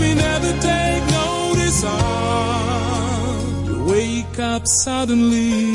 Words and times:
we 0.00 0.14
never 0.14 0.52
take 0.60 1.04
notice 1.10 1.84
of. 1.84 3.68
You 3.68 3.84
wake 3.84 4.38
up 4.38 4.62
suddenly, 4.84 5.74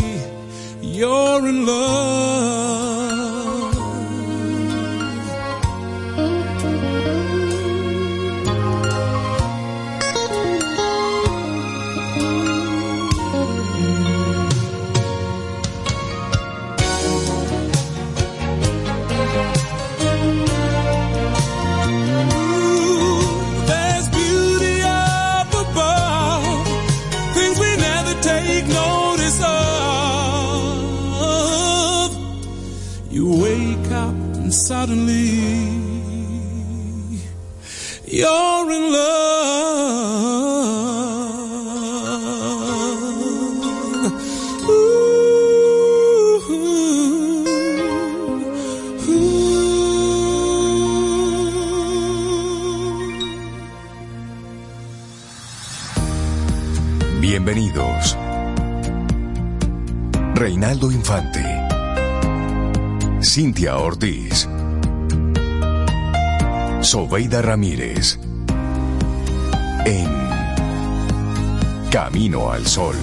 you're 0.82 1.48
in 1.48 1.66
love. 1.66 2.85
Suddenly 34.66 35.30
you're 38.08 38.72
in 38.72 38.92
love. 38.92 39.76
Bienvenidos. 57.22 58.18
Reinaldo 60.34 60.90
Infante. 60.90 61.44
Cintia 63.22 63.78
Ortiz. 63.78 64.48
Sobeida 66.86 67.42
Ramírez. 67.42 68.20
En 69.86 70.08
Camino 71.90 72.52
al 72.52 72.68
Sol. 72.68 72.96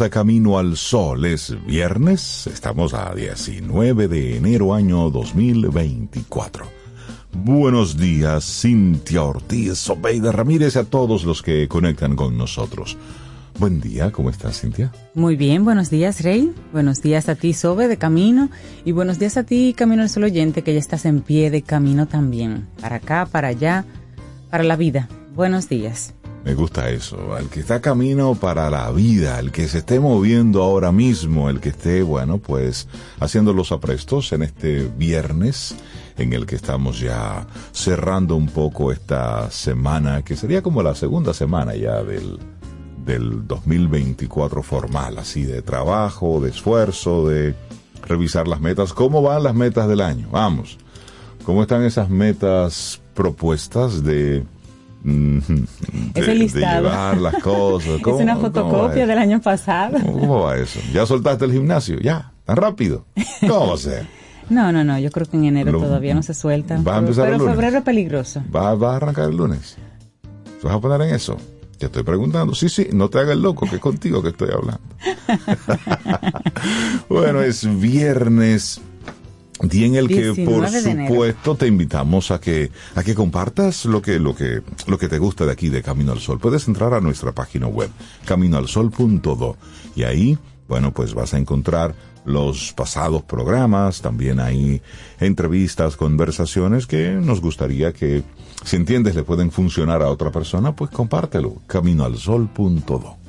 A 0.00 0.10
Camino 0.10 0.58
al 0.58 0.76
Sol. 0.76 1.24
Es 1.24 1.56
viernes, 1.66 2.46
estamos 2.46 2.92
a 2.92 3.14
19 3.14 4.08
de 4.08 4.36
enero 4.36 4.74
año 4.74 5.10
2024. 5.10 6.66
Buenos 7.32 7.96
días, 7.96 8.44
Cintia 8.44 9.22
Ortiz, 9.22 9.78
Sobeida 9.78 10.32
Ramírez, 10.32 10.76
y 10.76 10.78
a 10.80 10.84
todos 10.84 11.24
los 11.24 11.42
que 11.42 11.68
conectan 11.68 12.16
con 12.16 12.36
nosotros. 12.36 12.96
Buen 13.58 13.80
día, 13.80 14.10
¿cómo 14.12 14.28
estás, 14.30 14.60
Cintia? 14.60 14.92
Muy 15.14 15.36
bien, 15.36 15.64
buenos 15.64 15.88
días, 15.88 16.22
Rey. 16.22 16.52
Buenos 16.72 17.00
días 17.00 17.28
a 17.28 17.34
ti, 17.34 17.54
Sobe, 17.54 17.88
de 17.88 17.96
camino. 17.96 18.50
Y 18.84 18.92
buenos 18.92 19.18
días 19.18 19.36
a 19.36 19.44
ti, 19.44 19.74
Camino 19.76 20.02
al 20.02 20.10
Sol 20.10 20.24
oyente, 20.24 20.62
que 20.62 20.74
ya 20.74 20.80
estás 20.80 21.06
en 21.06 21.20
pie 21.20 21.50
de 21.50 21.62
camino 21.62 22.06
también. 22.06 22.66
Para 22.80 22.96
acá, 22.96 23.26
para 23.30 23.48
allá, 23.48 23.84
para 24.50 24.64
la 24.64 24.76
vida. 24.76 25.08
Buenos 25.34 25.68
días. 25.68 26.15
Me 26.46 26.54
gusta 26.54 26.90
eso, 26.90 27.34
al 27.34 27.48
que 27.48 27.58
está 27.58 27.80
camino 27.80 28.36
para 28.36 28.70
la 28.70 28.92
vida, 28.92 29.40
el 29.40 29.50
que 29.50 29.66
se 29.66 29.78
esté 29.78 29.98
moviendo 29.98 30.62
ahora 30.62 30.92
mismo, 30.92 31.50
el 31.50 31.58
que 31.58 31.70
esté, 31.70 32.04
bueno, 32.04 32.38
pues 32.38 32.86
haciendo 33.18 33.52
los 33.52 33.72
aprestos 33.72 34.32
en 34.32 34.44
este 34.44 34.88
viernes 34.96 35.74
en 36.16 36.32
el 36.32 36.46
que 36.46 36.54
estamos 36.54 37.00
ya 37.00 37.48
cerrando 37.72 38.36
un 38.36 38.46
poco 38.46 38.92
esta 38.92 39.50
semana, 39.50 40.22
que 40.22 40.36
sería 40.36 40.62
como 40.62 40.84
la 40.84 40.94
segunda 40.94 41.34
semana 41.34 41.74
ya 41.74 42.04
del, 42.04 42.38
del 43.04 43.44
2024 43.48 44.62
formal, 44.62 45.18
así 45.18 45.42
de 45.42 45.62
trabajo, 45.62 46.40
de 46.40 46.50
esfuerzo, 46.50 47.26
de 47.26 47.56
revisar 48.02 48.46
las 48.46 48.60
metas. 48.60 48.92
¿Cómo 48.92 49.20
van 49.20 49.42
las 49.42 49.56
metas 49.56 49.88
del 49.88 50.00
año? 50.00 50.28
Vamos. 50.30 50.78
¿Cómo 51.44 51.62
están 51.62 51.82
esas 51.82 52.08
metas 52.08 53.00
propuestas 53.14 54.04
de 54.04 54.44
de, 55.02 55.38
Ese 56.14 56.30
de 56.30 56.34
listado. 56.34 56.82
llevar 56.88 57.18
las 57.18 57.34
cosas. 57.42 57.88
Es 57.96 58.02
¿Cómo- 58.02 58.16
una 58.18 58.34
va 58.34 58.40
fotocopia 58.40 59.06
del 59.06 59.18
año 59.18 59.40
pasado. 59.40 59.98
¿Cómo, 60.04 60.42
va 60.44 60.56
eso? 60.56 60.80
¿Ya 60.92 61.06
soltaste 61.06 61.44
el 61.44 61.52
gimnasio? 61.52 61.98
¿Ya? 62.00 62.32
¿Tan 62.44 62.56
rápido? 62.56 63.06
¿Cómo 63.40 63.68
va 63.68 63.74
a 63.74 63.78
ser? 63.78 64.06
No, 64.48 64.70
no, 64.70 64.84
no, 64.84 64.96
yo 65.00 65.10
creo 65.10 65.26
que 65.26 65.36
en 65.36 65.44
enero 65.46 65.72
Lo- 65.72 65.80
todavía 65.80 66.14
no 66.14 66.22
se 66.22 66.32
suelta. 66.32 66.74
¿Vas 66.76 66.82
a 66.82 66.84
Pero, 66.84 66.98
empezar 67.00 67.24
el 67.26 67.32
pero 67.32 67.38
lunes? 67.38 67.54
febrero 67.56 67.78
es 67.78 67.82
peligroso. 67.82 68.42
¿Vas, 68.48 68.78
vas 68.78 68.92
a 68.92 68.96
arrancar 68.98 69.28
el 69.28 69.36
lunes? 69.36 69.76
¿Te 70.60 70.66
vas 70.68 70.76
a 70.76 70.80
poner 70.80 71.08
en 71.08 71.14
eso? 71.16 71.36
Te 71.80 71.86
estoy 71.86 72.04
preguntando. 72.04 72.54
Sí, 72.54 72.68
sí, 72.68 72.86
no 72.92 73.08
te 73.10 73.18
hagas 73.18 73.32
el 73.32 73.42
loco, 73.42 73.66
que 73.68 73.74
es 73.74 73.80
contigo 73.82 74.22
que 74.22 74.28
estoy 74.28 74.50
hablando. 74.52 74.80
bueno, 77.08 77.42
es 77.42 77.66
viernes. 77.80 78.80
Día 79.62 79.86
en 79.86 79.96
el 79.96 80.08
que, 80.08 80.44
por 80.44 80.60
19 80.60 80.82
de 80.82 80.90
enero. 80.90 81.08
supuesto, 81.08 81.54
te 81.54 81.66
invitamos 81.66 82.30
a 82.30 82.40
que, 82.40 82.70
a 82.94 83.02
que 83.02 83.14
compartas 83.14 83.86
lo 83.86 84.02
que, 84.02 84.18
lo 84.18 84.34
que, 84.34 84.60
lo 84.86 84.98
que 84.98 85.08
te 85.08 85.18
gusta 85.18 85.46
de 85.46 85.52
aquí 85.52 85.70
de 85.70 85.82
Camino 85.82 86.12
al 86.12 86.20
Sol. 86.20 86.38
Puedes 86.38 86.68
entrar 86.68 86.92
a 86.92 87.00
nuestra 87.00 87.32
página 87.32 87.66
web, 87.66 87.90
caminoalsol.do, 88.26 89.56
y 89.94 90.02
ahí, 90.02 90.38
bueno, 90.68 90.92
pues 90.92 91.14
vas 91.14 91.32
a 91.32 91.38
encontrar 91.38 91.94
los 92.26 92.72
pasados 92.74 93.22
programas, 93.22 94.02
también 94.02 94.40
hay 94.40 94.82
entrevistas, 95.20 95.96
conversaciones 95.96 96.86
que 96.86 97.12
nos 97.12 97.40
gustaría 97.40 97.92
que, 97.92 98.24
si 98.64 98.76
entiendes, 98.76 99.14
le 99.14 99.22
pueden 99.22 99.50
funcionar 99.52 100.02
a 100.02 100.10
otra 100.10 100.30
persona, 100.30 100.74
pues 100.74 100.90
compártelo, 100.90 101.62
caminoalsol.do. 101.66 103.25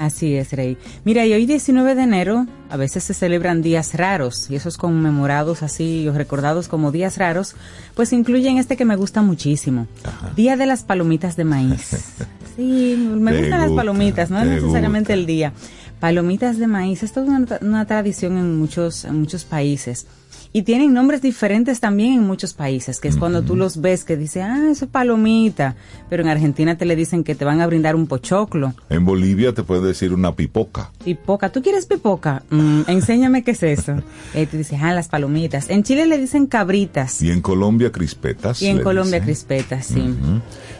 Así 0.00 0.34
es, 0.34 0.52
Rey. 0.54 0.78
Mira, 1.04 1.26
y 1.26 1.34
hoy 1.34 1.44
19 1.44 1.94
de 1.94 2.02
enero 2.04 2.46
a 2.70 2.78
veces 2.78 3.04
se 3.04 3.12
celebran 3.12 3.60
días 3.60 3.92
raros 3.92 4.48
y 4.48 4.56
esos 4.56 4.78
conmemorados 4.78 5.62
así 5.62 6.08
o 6.08 6.14
recordados 6.14 6.68
como 6.68 6.90
días 6.90 7.18
raros, 7.18 7.54
pues 7.94 8.14
incluyen 8.14 8.56
este 8.56 8.78
que 8.78 8.86
me 8.86 8.96
gusta 8.96 9.20
muchísimo. 9.20 9.86
Ajá. 10.02 10.30
Día 10.34 10.56
de 10.56 10.64
las 10.64 10.84
palomitas 10.84 11.36
de 11.36 11.44
maíz. 11.44 11.96
Sí, 12.56 12.96
me 13.16 13.30
Te 13.32 13.40
gustan 13.42 13.60
las 13.60 13.70
palomitas, 13.70 14.28
no 14.30 14.40
te 14.40 14.46
necesariamente 14.46 15.12
gusta. 15.12 15.20
el 15.20 15.24
día. 15.26 15.52
Palomitas 15.98 16.58
de 16.58 16.66
maíz, 16.66 17.02
esto 17.02 17.22
es 17.22 17.28
una, 17.28 17.46
una 17.62 17.86
tradición 17.86 18.36
en 18.36 18.58
muchos, 18.58 19.04
en 19.04 19.20
muchos 19.20 19.44
países. 19.44 20.06
Y 20.52 20.62
tienen 20.62 20.92
nombres 20.92 21.22
diferentes 21.22 21.78
también 21.78 22.14
en 22.14 22.26
muchos 22.26 22.54
países, 22.54 22.98
que 22.98 23.06
es 23.06 23.16
cuando 23.16 23.42
tú 23.42 23.54
los 23.54 23.80
ves 23.80 24.04
que 24.04 24.16
dice, 24.16 24.42
ah, 24.42 24.68
eso 24.68 24.86
es 24.86 24.90
palomita, 24.90 25.76
pero 26.08 26.24
en 26.24 26.28
Argentina 26.28 26.76
te 26.76 26.86
le 26.86 26.96
dicen 26.96 27.22
que 27.22 27.36
te 27.36 27.44
van 27.44 27.60
a 27.60 27.66
brindar 27.68 27.94
un 27.94 28.08
pochoclo. 28.08 28.74
En 28.88 29.04
Bolivia 29.04 29.54
te 29.54 29.62
puede 29.62 29.86
decir 29.86 30.12
una 30.12 30.34
pipoca. 30.34 30.90
Pipoca, 31.04 31.52
¿tú 31.52 31.62
quieres 31.62 31.86
pipoca? 31.86 32.42
Mm, 32.50 32.82
enséñame 32.88 33.44
qué 33.44 33.52
es 33.52 33.62
eso. 33.62 34.02
Y 34.34 34.46
tú 34.46 34.56
dices, 34.56 34.80
ah, 34.82 34.92
las 34.92 35.06
palomitas. 35.06 35.70
En 35.70 35.84
Chile 35.84 36.06
le 36.06 36.18
dicen 36.18 36.46
cabritas. 36.46 37.22
Y 37.22 37.30
en 37.30 37.42
Colombia 37.42 37.92
crispetas. 37.92 38.60
Y 38.60 38.66
en 38.66 38.82
Colombia 38.82 39.20
dicen. 39.20 39.26
crispetas, 39.26 39.86
sí. 39.86 40.14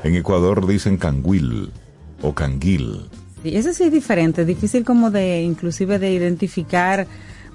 En 0.02 0.14
Ecuador 0.16 0.66
dicen 0.66 0.96
canguil 0.96 1.70
o 2.22 2.34
canguil. 2.34 3.02
Sí, 3.42 3.56
eso 3.56 3.72
sí 3.72 3.84
es 3.84 3.92
diferente, 3.92 4.44
difícil 4.44 4.84
como 4.84 5.10
de, 5.10 5.42
inclusive 5.42 5.98
de 5.98 6.12
identificar 6.12 7.06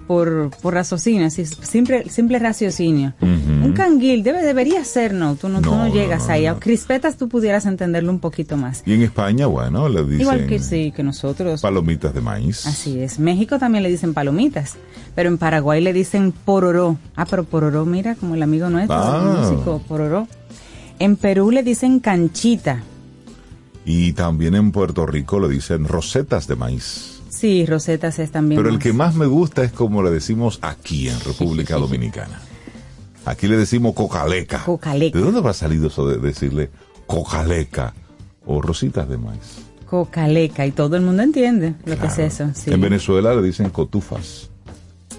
por, 0.07 0.52
por 0.62 0.74
raciocinio, 0.74 1.25
así, 1.25 1.46
simple, 1.46 2.10
simple 2.10 2.40
raciocinio. 2.40 3.13
Un 3.22 3.74
canguil 3.74 4.24
debe, 4.24 4.44
debería 4.44 4.84
ser, 4.86 5.13
no, 5.13 5.36
tú 5.36 5.50
no, 5.50 5.88
llegas 5.88 6.28
no, 6.28 6.34
ahí. 6.34 6.46
A 6.46 6.56
crispetas 6.56 7.18
tú 7.18 7.28
pudieras 7.30 7.66
entenderlo 7.66 8.12
un 8.12 8.19
poquito 8.19 8.57
más. 8.57 8.84
Y 8.86 8.94
en 8.94 9.02
España, 9.02 9.48
bueno, 9.48 9.90
le 9.90 10.04
dicen 10.04 10.22
Igual 10.22 10.46
que 10.48 10.60
sí, 10.60 10.92
que 10.96 11.04
nosotros. 11.04 11.62
palomitas 11.62 12.13
de 12.13 12.22
maíz. 12.22 12.66
Así 12.68 13.00
es. 13.00 13.19
México 13.19 13.57
también 13.60 13.84
le 13.84 13.90
dicen 13.90 14.13
palomitas, 14.13 14.75
pero 15.16 15.30
en 15.30 15.38
Paraguay 15.38 15.81
le 15.81 15.94
dicen 15.94 16.31
pororó. 16.31 16.98
Ah, 17.16 17.25
pero 17.30 17.44
pororó, 17.44 17.86
mira, 17.86 18.16
como 18.16 18.36
el 18.36 18.44
amigo 18.44 18.69
nuestro, 18.69 18.96
Ah. 18.96 19.22
el 19.36 19.40
músico, 19.52 19.81
pororó. 19.88 20.28
En 21.00 21.16
Perú 21.16 21.52
le 21.52 21.63
dicen 21.63 22.00
canchita. 22.00 22.84
Y 23.86 24.13
también 24.13 24.56
en 24.56 24.72
Puerto 24.72 25.06
Rico 25.06 25.40
le 25.40 25.48
dicen 25.50 25.86
rosetas 25.86 26.48
de 26.48 26.56
maíz. 26.56 27.14
Sí, 27.45 27.65
rosetas 27.68 28.18
es 28.18 28.31
también. 28.31 28.57
Pero 28.57 28.69
el 28.69 28.75
más. 28.75 28.83
que 28.83 28.94
más 28.94 29.15
me 29.15 29.27
gusta 29.27 29.63
es 29.63 29.71
como 29.71 30.01
le 30.01 30.09
decimos 30.09 30.57
aquí 30.63 31.09
en 31.09 31.19
República 31.19 31.75
Dominicana. 31.77 32.42
Aquí 33.25 33.47
le 33.47 33.56
decimos 33.56 33.94
cocaleca. 33.94 34.63
Cocaleca. 34.63 35.15
¿De 35.18 35.24
dónde 35.24 35.39
habrá 35.42 35.53
salido 35.53 35.88
eso 35.88 36.07
de 36.07 36.18
decirle 36.18 36.71
cocaleca 37.06 37.94
o 38.47 38.62
rositas 38.63 39.07
de 39.07 39.18
maíz? 39.18 39.59
Cocaleca, 39.88 40.65
y 40.65 40.71
todo 40.71 40.95
el 40.95 41.03
mundo 41.03 41.21
entiende 41.21 41.75
lo 41.86 41.97
que 42.00 42.07
es 42.07 42.13
Claro. 42.15 42.24
eso. 42.24 42.50
sí. 42.56 42.71
En 42.74 42.81
Venezuela 42.81 43.36
le 43.36 43.44
dicen 43.44 43.69
cotufas. 43.69 44.50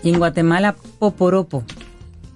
Y 0.02 0.08
en 0.10 0.18
Guatemala, 0.18 0.74
poporopo. 0.98 1.62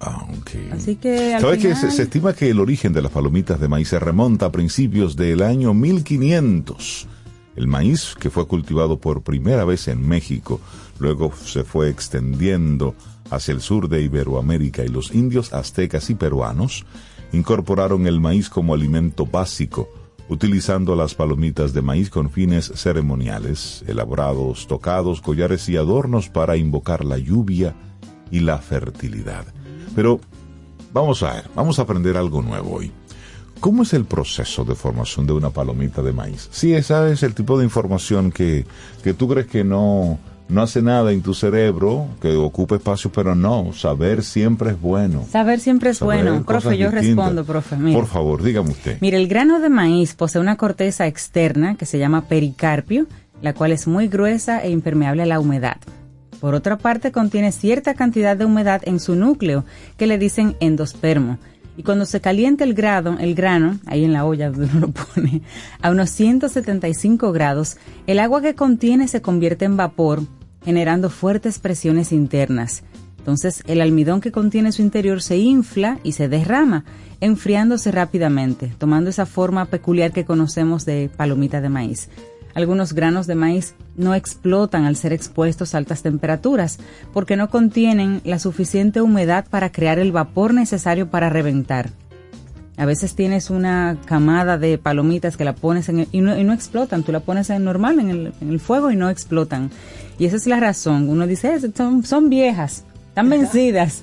Ah, 0.00 0.24
ok. 0.38 0.50
Así 0.72 0.94
que 0.96 1.34
al 1.34 1.40
¿Sabes 1.40 1.56
que 1.58 1.74
final- 1.74 1.90
se, 1.90 1.96
se 1.96 2.02
estima 2.04 2.32
que 2.32 2.48
el 2.48 2.60
origen 2.60 2.92
de 2.92 3.02
las 3.02 3.10
palomitas 3.10 3.58
de 3.60 3.66
maíz 3.66 3.88
se 3.88 3.98
remonta 3.98 4.46
a 4.46 4.52
principios 4.52 5.16
del 5.16 5.42
año 5.42 5.74
1500? 5.74 7.08
El 7.56 7.66
maíz, 7.66 8.14
que 8.18 8.30
fue 8.30 8.46
cultivado 8.46 8.98
por 8.98 9.22
primera 9.22 9.64
vez 9.64 9.88
en 9.88 10.06
México, 10.06 10.60
luego 10.98 11.32
se 11.34 11.64
fue 11.64 11.88
extendiendo 11.88 12.94
hacia 13.30 13.52
el 13.52 13.60
sur 13.60 13.88
de 13.88 14.02
Iberoamérica 14.02 14.84
y 14.84 14.88
los 14.88 15.14
indios 15.14 15.52
aztecas 15.52 16.10
y 16.10 16.14
peruanos 16.14 16.84
incorporaron 17.32 18.06
el 18.06 18.20
maíz 18.20 18.48
como 18.48 18.74
alimento 18.74 19.26
básico, 19.26 19.88
utilizando 20.28 20.94
las 20.94 21.14
palomitas 21.14 21.72
de 21.72 21.82
maíz 21.82 22.10
con 22.10 22.30
fines 22.30 22.72
ceremoniales, 22.74 23.84
elaborados, 23.86 24.66
tocados, 24.66 25.20
collares 25.20 25.68
y 25.68 25.76
adornos 25.76 26.28
para 26.28 26.56
invocar 26.56 27.04
la 27.04 27.18
lluvia 27.18 27.74
y 28.30 28.40
la 28.40 28.58
fertilidad. 28.58 29.44
Pero 29.94 30.20
vamos 30.92 31.22
a 31.22 31.34
ver, 31.34 31.50
vamos 31.54 31.78
a 31.78 31.82
aprender 31.82 32.16
algo 32.16 32.42
nuevo 32.42 32.76
hoy. 32.76 32.92
¿Cómo 33.60 33.82
es 33.82 33.92
el 33.92 34.06
proceso 34.06 34.64
de 34.64 34.74
formación 34.74 35.26
de 35.26 35.34
una 35.34 35.50
palomita 35.50 36.02
de 36.02 36.12
maíz? 36.12 36.48
Sí, 36.50 36.72
esa 36.72 37.08
es 37.10 37.22
el 37.22 37.34
tipo 37.34 37.58
de 37.58 37.64
información 37.64 38.32
que, 38.32 38.64
que 39.04 39.12
tú 39.12 39.28
crees 39.28 39.46
que 39.48 39.64
no, 39.64 40.18
no 40.48 40.62
hace 40.62 40.80
nada 40.80 41.12
en 41.12 41.20
tu 41.20 41.34
cerebro, 41.34 42.08
que 42.22 42.34
ocupa 42.36 42.76
espacio, 42.76 43.12
pero 43.12 43.34
no, 43.34 43.72
saber 43.74 44.22
siempre 44.24 44.70
es 44.70 44.80
bueno. 44.80 45.26
Saber 45.30 45.60
siempre 45.60 45.90
es 45.90 45.98
Saber 45.98 46.24
bueno. 46.24 46.44
Profe, 46.44 46.78
yo 46.78 46.90
distintas. 46.90 47.04
respondo, 47.04 47.44
profe. 47.44 47.76
Por 47.92 48.06
favor, 48.06 48.42
dígame 48.42 48.70
usted. 48.70 48.96
Mire, 49.02 49.18
el 49.18 49.28
grano 49.28 49.60
de 49.60 49.68
maíz 49.68 50.14
posee 50.14 50.40
una 50.40 50.56
corteza 50.56 51.06
externa 51.06 51.74
que 51.74 51.84
se 51.84 51.98
llama 51.98 52.22
pericarpio, 52.22 53.06
la 53.42 53.52
cual 53.52 53.72
es 53.72 53.86
muy 53.86 54.08
gruesa 54.08 54.60
e 54.60 54.70
impermeable 54.70 55.22
a 55.22 55.26
la 55.26 55.38
humedad. 55.38 55.76
Por 56.40 56.54
otra 56.54 56.78
parte, 56.78 57.12
contiene 57.12 57.52
cierta 57.52 57.92
cantidad 57.92 58.36
de 58.36 58.46
humedad 58.46 58.80
en 58.86 58.98
su 58.98 59.14
núcleo, 59.14 59.66
que 59.98 60.06
le 60.06 60.16
dicen 60.16 60.56
endospermo. 60.60 61.38
Y 61.76 61.82
cuando 61.82 62.04
se 62.04 62.20
calienta 62.20 62.64
el 62.64 62.74
grado, 62.74 63.16
el 63.18 63.34
grano, 63.34 63.78
ahí 63.86 64.04
en 64.04 64.12
la 64.12 64.24
olla 64.24 64.50
donde 64.50 64.66
uno 64.66 64.80
lo 64.80 64.90
pone, 64.90 65.42
a 65.80 65.90
unos 65.90 66.10
175 66.10 67.32
grados, 67.32 67.76
el 68.06 68.18
agua 68.18 68.42
que 68.42 68.54
contiene 68.54 69.08
se 69.08 69.22
convierte 69.22 69.64
en 69.64 69.76
vapor, 69.76 70.22
generando 70.64 71.10
fuertes 71.10 71.58
presiones 71.58 72.12
internas. 72.12 72.82
Entonces, 73.18 73.62
el 73.66 73.80
almidón 73.80 74.20
que 74.20 74.32
contiene 74.32 74.72
su 74.72 74.82
interior 74.82 75.22
se 75.22 75.36
infla 75.36 75.98
y 76.02 76.12
se 76.12 76.28
derrama, 76.28 76.84
enfriándose 77.20 77.92
rápidamente, 77.92 78.72
tomando 78.78 79.10
esa 79.10 79.26
forma 79.26 79.66
peculiar 79.66 80.12
que 80.12 80.24
conocemos 80.24 80.86
de 80.86 81.10
palomita 81.14 81.60
de 81.60 81.68
maíz. 81.68 82.08
Algunos 82.54 82.92
granos 82.94 83.26
de 83.26 83.34
maíz 83.36 83.74
no 83.96 84.14
explotan 84.14 84.84
al 84.84 84.96
ser 84.96 85.12
expuestos 85.12 85.74
a 85.74 85.78
altas 85.78 86.02
temperaturas 86.02 86.78
porque 87.12 87.36
no 87.36 87.48
contienen 87.50 88.20
la 88.24 88.38
suficiente 88.38 89.00
humedad 89.00 89.44
para 89.48 89.70
crear 89.70 89.98
el 89.98 90.12
vapor 90.12 90.52
necesario 90.54 91.08
para 91.10 91.28
reventar. 91.30 91.90
A 92.76 92.86
veces 92.86 93.14
tienes 93.14 93.50
una 93.50 93.98
camada 94.06 94.56
de 94.56 94.78
palomitas 94.78 95.36
que 95.36 95.44
la 95.44 95.54
pones 95.54 95.88
en 95.90 96.00
el- 96.00 96.08
y, 96.12 96.22
no, 96.22 96.36
y 96.38 96.44
no 96.44 96.52
explotan. 96.54 97.02
Tú 97.02 97.12
la 97.12 97.20
pones 97.20 97.50
en 97.50 97.62
normal 97.64 98.00
en 98.00 98.08
el, 98.10 98.32
en 98.40 98.48
el 98.50 98.58
fuego 98.58 98.90
y 98.90 98.96
no 98.96 99.10
explotan. 99.10 99.70
Y 100.18 100.24
esa 100.24 100.36
es 100.36 100.46
la 100.46 100.58
razón. 100.60 101.08
Uno 101.10 101.26
dice, 101.26 101.54
"Eh, 101.54 101.60
son, 101.76 102.04
son 102.04 102.30
viejas, 102.30 102.84
están 103.08 103.28
vencidas. 103.28 104.02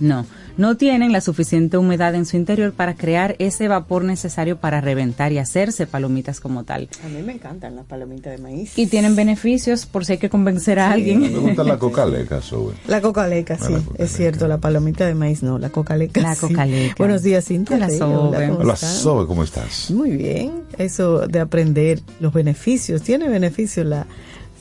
No, 0.00 0.26
no 0.58 0.76
tienen 0.76 1.12
la 1.12 1.22
suficiente 1.22 1.78
humedad 1.78 2.14
en 2.14 2.26
su 2.26 2.36
interior 2.36 2.72
para 2.74 2.94
crear 2.94 3.36
ese 3.38 3.68
vapor 3.68 4.04
necesario 4.04 4.58
para 4.58 4.80
reventar 4.82 5.32
y 5.32 5.38
hacerse 5.38 5.86
palomitas 5.86 6.40
como 6.40 6.64
tal. 6.64 6.88
A 7.04 7.08
mí 7.08 7.22
me 7.22 7.32
encantan 7.32 7.76
las 7.76 7.86
palomitas 7.86 8.32
de 8.36 8.42
maíz. 8.42 8.76
Y 8.76 8.86
tienen 8.88 9.16
beneficios 9.16 9.86
por 9.86 10.04
si 10.04 10.12
hay 10.12 10.18
que 10.18 10.28
convencer 10.28 10.78
a 10.80 10.88
Me 10.88 10.94
alguien. 10.94 11.40
gusta 11.40 11.64
la 11.64 11.78
cocaleca, 11.78 12.40
Zoe. 12.42 12.74
La 12.88 13.00
cocaleca, 13.00 13.56
sí, 13.56 13.72
la 13.72 13.78
cocaleca. 13.78 14.04
es 14.04 14.10
cierto, 14.12 14.48
la 14.48 14.58
palomita 14.58 15.06
de 15.06 15.14
maíz 15.14 15.42
no, 15.42 15.58
la 15.58 15.70
cocaleca. 15.70 16.20
La 16.20 16.34
sí. 16.34 16.40
cocaleca. 16.48 16.94
Buenos 16.98 17.22
días, 17.22 17.44
Cintia. 17.46 17.76
Hola, 17.76 17.86
Rey, 17.86 17.98
Sobe. 17.98 18.46
¿cómo 18.48 18.58
Hola? 18.58 18.76
Zoe, 18.76 19.26
¿cómo 19.26 19.44
estás? 19.44 19.90
Muy 19.92 20.10
bien, 20.10 20.64
eso 20.76 21.26
de 21.28 21.38
aprender 21.40 22.00
los 22.20 22.32
beneficios. 22.32 23.00
Tiene 23.02 23.28
beneficios 23.28 23.86
la, 23.86 24.06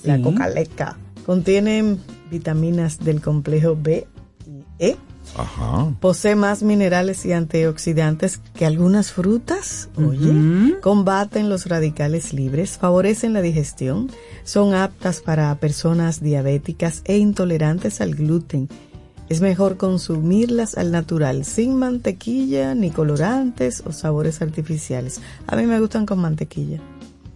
la 0.04 0.18
Sí. 0.18 0.22
cocaleca. 0.22 0.96
Contienen 1.26 2.00
vitaminas 2.32 3.00
del 3.00 3.20
complejo 3.20 3.76
B 3.82 4.06
y 4.46 4.64
E. 4.86 4.96
Ajá. 5.38 5.94
Posee 6.00 6.36
más 6.36 6.64
minerales 6.64 7.26
y 7.26 7.32
antioxidantes 7.32 8.40
que 8.56 8.66
algunas 8.66 9.12
frutas. 9.12 9.90
Oye, 9.96 10.80
combaten 10.82 11.50
los 11.50 11.68
radicales 11.68 12.34
libres, 12.34 12.78
favorecen 12.78 13.34
la 13.34 13.42
digestión, 13.42 14.10
son 14.44 14.74
aptas 14.74 15.22
para 15.22 15.54
personas 15.56 16.22
diabéticas 16.22 17.02
e 17.06 17.18
intolerantes 17.18 18.02
al 18.02 18.16
gluten. 18.16 18.68
Es 19.30 19.42
mejor 19.42 19.76
consumirlas 19.76 20.78
al 20.78 20.92
natural, 20.92 21.44
sin 21.44 21.76
mantequilla, 21.76 22.74
ni 22.76 22.92
colorantes 22.92 23.84
o 23.86 23.92
sabores 23.92 24.42
artificiales. 24.42 25.20
A 25.48 25.58
mí 25.58 25.66
me 25.66 25.80
gustan 25.80 26.06
con 26.06 26.20
mantequilla. 26.20 26.80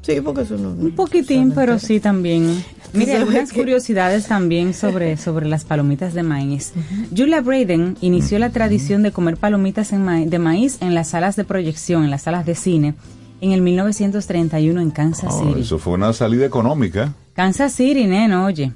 Sí, 0.01 0.19
porque 0.21 0.41
eso 0.41 0.57
no. 0.57 0.69
Un 0.69 0.91
poquitín, 0.95 1.51
pero 1.51 1.77
sí 1.77 1.99
también. 1.99 2.63
Mire, 2.93 3.17
algunas 3.17 3.53
curiosidades 3.53 4.25
también 4.27 4.73
sobre, 4.73 5.15
sobre 5.25 5.47
las 5.47 5.63
palomitas 5.63 6.13
de 6.15 6.23
maíz. 6.23 6.73
Julia 7.15 7.41
Braden 7.41 7.97
inició 8.01 8.39
la 8.39 8.49
tradición 8.49 9.03
de 9.03 9.11
comer 9.11 9.37
palomitas 9.37 9.93
en 9.93 10.03
ma- 10.03 10.19
de 10.25 10.39
maíz 10.39 10.77
en 10.81 10.95
las 10.95 11.09
salas 11.09 11.35
de 11.35 11.43
proyección, 11.43 12.03
en 12.03 12.09
las 12.09 12.23
salas 12.23 12.45
de 12.47 12.55
cine, 12.55 12.95
en 13.41 13.51
el 13.51 13.61
1931 13.61 14.81
en 14.81 14.89
Kansas 14.91 15.33
Oh, 15.35 15.47
City. 15.47 15.61
eso 15.61 15.77
fue 15.77 15.93
una 15.93 16.13
salida 16.13 16.45
económica. 16.45 17.13
Kansas 17.33 17.71
City, 17.73 18.05
neno, 18.07 18.45
oye. 18.45 18.71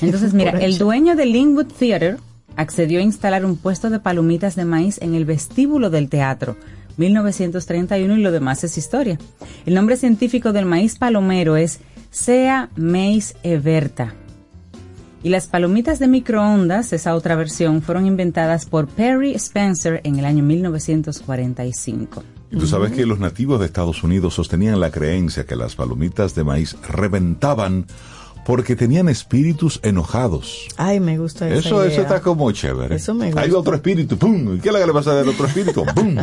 Entonces, 0.00 0.32
mira, 0.32 0.50
el 0.60 0.78
dueño 0.78 1.14
del 1.14 1.32
Linwood 1.32 1.66
Theater 1.78 2.18
accedió 2.56 3.00
a 3.00 3.02
instalar 3.02 3.44
un 3.44 3.56
puesto 3.56 3.90
de 3.90 3.98
palomitas 4.00 4.56
de 4.56 4.64
maíz 4.64 4.98
en 5.02 5.14
el 5.14 5.24
vestíbulo 5.24 5.90
del 5.90 6.08
teatro. 6.08 6.56
1931 6.96 8.16
y 8.16 8.22
lo 8.22 8.32
demás 8.32 8.64
es 8.64 8.78
historia. 8.78 9.18
El 9.66 9.74
nombre 9.74 9.96
científico 9.96 10.52
del 10.52 10.66
maíz 10.66 10.98
palomero 10.98 11.56
es 11.56 11.80
Sea 12.10 12.70
maize 12.76 13.34
everta. 13.42 14.14
Y 15.24 15.28
las 15.28 15.46
palomitas 15.46 16.00
de 16.00 16.08
microondas, 16.08 16.92
esa 16.92 17.14
otra 17.14 17.36
versión, 17.36 17.80
fueron 17.80 18.06
inventadas 18.06 18.66
por 18.66 18.88
Perry 18.88 19.34
Spencer 19.34 20.00
en 20.02 20.18
el 20.18 20.24
año 20.24 20.42
1945. 20.42 22.24
Y 22.50 22.56
tú 22.56 22.66
sabes 22.66 22.92
que 22.92 23.06
los 23.06 23.18
nativos 23.18 23.60
de 23.60 23.66
Estados 23.66 24.02
Unidos 24.02 24.34
sostenían 24.34 24.80
la 24.80 24.90
creencia 24.90 25.46
que 25.46 25.56
las 25.56 25.76
palomitas 25.76 26.34
de 26.34 26.44
maíz 26.44 26.76
reventaban 26.86 27.86
porque 28.44 28.74
tenían 28.76 29.08
espíritus 29.08 29.78
enojados. 29.82 30.66
Ay, 30.76 30.98
me 31.00 31.16
gusta 31.18 31.48
esa 31.48 31.58
Eso, 31.58 31.82
eso 31.84 31.92
idea. 31.94 32.02
está 32.02 32.20
como 32.20 32.50
chévere. 32.50 32.96
Eso 32.96 33.14
me 33.14 33.26
Hay 33.26 33.32
gusta. 33.32 33.58
otro 33.58 33.74
espíritu, 33.76 34.18
¡pum! 34.18 34.58
¿Qué 34.60 34.68
es 34.68 34.74
lo 34.74 34.80
que 34.80 34.86
le 34.86 34.92
pasa 34.92 35.20
al 35.20 35.28
otro 35.28 35.46
espíritu? 35.46 35.84
¡Pum! 35.94 36.16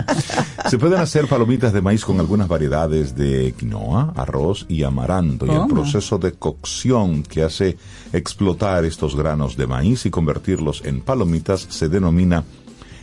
Se 0.70 0.78
pueden 0.78 1.00
hacer 1.00 1.28
palomitas 1.28 1.72
de 1.72 1.82
maíz 1.82 2.04
con 2.04 2.20
algunas 2.20 2.48
variedades 2.50 3.16
de 3.16 3.54
quinoa, 3.58 4.12
arroz 4.18 4.66
y 4.68 4.84
amaranto. 4.84 5.46
Y 5.46 5.52
el 5.52 5.68
proceso 5.68 6.18
de 6.18 6.34
cocción 6.34 7.24
que 7.24 7.44
hace 7.44 7.78
explotar 8.12 8.84
estos 8.86 9.16
granos 9.16 9.56
de 9.56 9.68
maíz 9.68 10.06
y 10.06 10.10
convertirlos 10.10 10.82
en 10.86 11.00
palomitas 11.02 11.68
se 11.70 11.88
denomina 11.90 12.44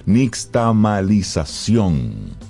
nixtamalización. 0.05 2.46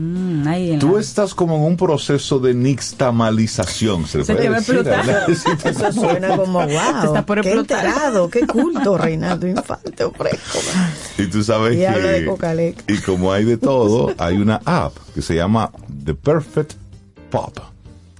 Mm, 0.00 0.46
ahí 0.46 0.70
en 0.70 0.78
Tú 0.78 0.94
la- 0.94 1.00
estás 1.00 1.34
como 1.34 1.56
en 1.56 1.62
un 1.64 1.76
proceso 1.76 2.38
de 2.38 2.54
nixtamalización. 2.54 4.06
Se, 4.06 4.20
puede 4.24 4.46
Eso 4.56 5.92
suena 5.92 6.36
como 6.36 6.60
wow. 6.66 6.68
está 7.04 7.26
por 7.26 7.40
qué 7.40 7.50
enterado, 7.52 8.30
qué 8.30 8.46
culto, 8.46 8.96
Reinaldo 8.96 9.48
Infante 9.48 10.04
Ofresco. 10.04 10.58
Y 11.18 11.26
tú 11.26 11.42
sabes 11.42 11.74
Y 11.74 11.78
que... 11.78 11.88
habla 11.88 12.08
de 12.12 12.26
Cocalec. 12.26 12.84
Y 12.88 12.98
como 12.98 13.32
hay 13.32 13.44
de 13.44 13.56
todo, 13.56 14.14
hay 14.18 14.36
una 14.36 14.60
app 14.64 14.96
que 15.16 15.20
se 15.22 15.34
llama 15.34 15.72
The 16.04 16.14
Perfect 16.14 16.74
Pop, 17.30 17.58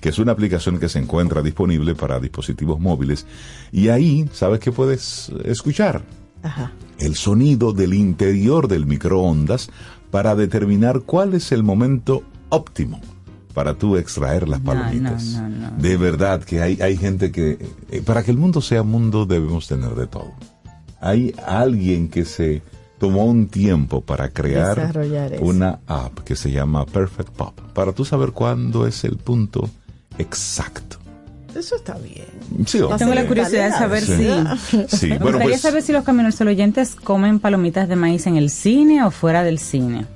que 0.01 0.09
es 0.09 0.19
una 0.19 0.33
aplicación 0.33 0.81
que 0.81 0.89
se 0.89 0.99
encuentra 0.99 1.43
disponible 1.43 1.95
para 1.95 2.19
dispositivos 2.19 2.81
móviles. 2.81 3.25
Y 3.71 3.89
ahí, 3.89 4.29
¿sabes 4.33 4.59
qué 4.59 4.73
puedes 4.73 5.31
escuchar? 5.45 6.03
Ajá. 6.43 6.73
El 6.99 7.15
sonido 7.15 7.73
del 7.73 7.95
interior 7.95 8.67
del 8.67 8.85
microondas 8.87 9.71
para 10.11 10.35
determinar 10.35 11.00
cuál 11.00 11.35
es 11.35 11.53
el 11.53 11.62
momento 11.62 12.23
óptimo 12.49 13.00
para 13.55 13.75
tú 13.75 13.97
extraer 13.97 14.49
las 14.49 14.61
palomitas. 14.61 15.25
no, 15.35 15.49
no, 15.49 15.71
no. 15.73 15.77
De 15.83 15.97
verdad 15.97 16.43
que 16.45 16.62
hay, 16.62 16.81
hay 16.81 16.97
gente 16.97 17.33
que... 17.33 17.59
eh, 17.91 18.03
para 18.03 18.23
que 18.23 18.31
el 18.31 18.37
mundo 18.37 18.61
sea 18.61 18.83
mundo 18.85 19.27
debemos 19.27 19.67
tener 19.67 19.95
de 19.97 20.07
todo. 20.07 20.33
Hay 21.00 21.35
alguien 21.45 22.09
que 22.09 22.25
se 22.25 22.62
tomó 22.99 23.25
un 23.25 23.49
tiempo 23.49 24.00
para 24.00 24.31
crear 24.31 24.93
una 25.41 25.81
app 25.87 26.21
que 26.21 26.37
se 26.37 26.50
llama 26.50 26.85
Perfect 26.87 27.31
Pop, 27.31 27.59
para 27.73 27.93
tú 27.93 28.05
saber 28.05 28.33
cuándo 28.33 28.87
es 28.87 29.05
el 29.05 29.17
punto 29.17 29.69
exacto. 30.19 30.88
Eso 31.59 31.77
está 31.77 31.95
bien. 31.99 32.27
Sí, 32.67 32.81
hombre. 32.81 32.99
Tengo 32.99 33.15
la 33.15 33.27
curiosidad 33.27 33.67
de 33.67 33.73
saber 33.73 34.03
Sí. 34.05 34.15
si... 34.71 34.97
Sí, 34.97 35.07
Me 35.09 35.19
bueno, 35.19 35.25
gustaría 35.38 35.49
pues, 35.49 35.61
saber 35.61 35.83
si 35.83 35.93
los 35.93 36.05
camioneros 36.05 36.41
oyentes 36.41 36.95
comen 36.95 37.41
palomitas 37.41 37.88
de 37.88 37.97
maíz 37.97 38.27
en 38.27 38.37
el 38.37 38.50
cine 38.50 39.03
o 39.05 39.11
fuera 39.11 39.43
del 39.43 39.59
cine. 39.59 40.07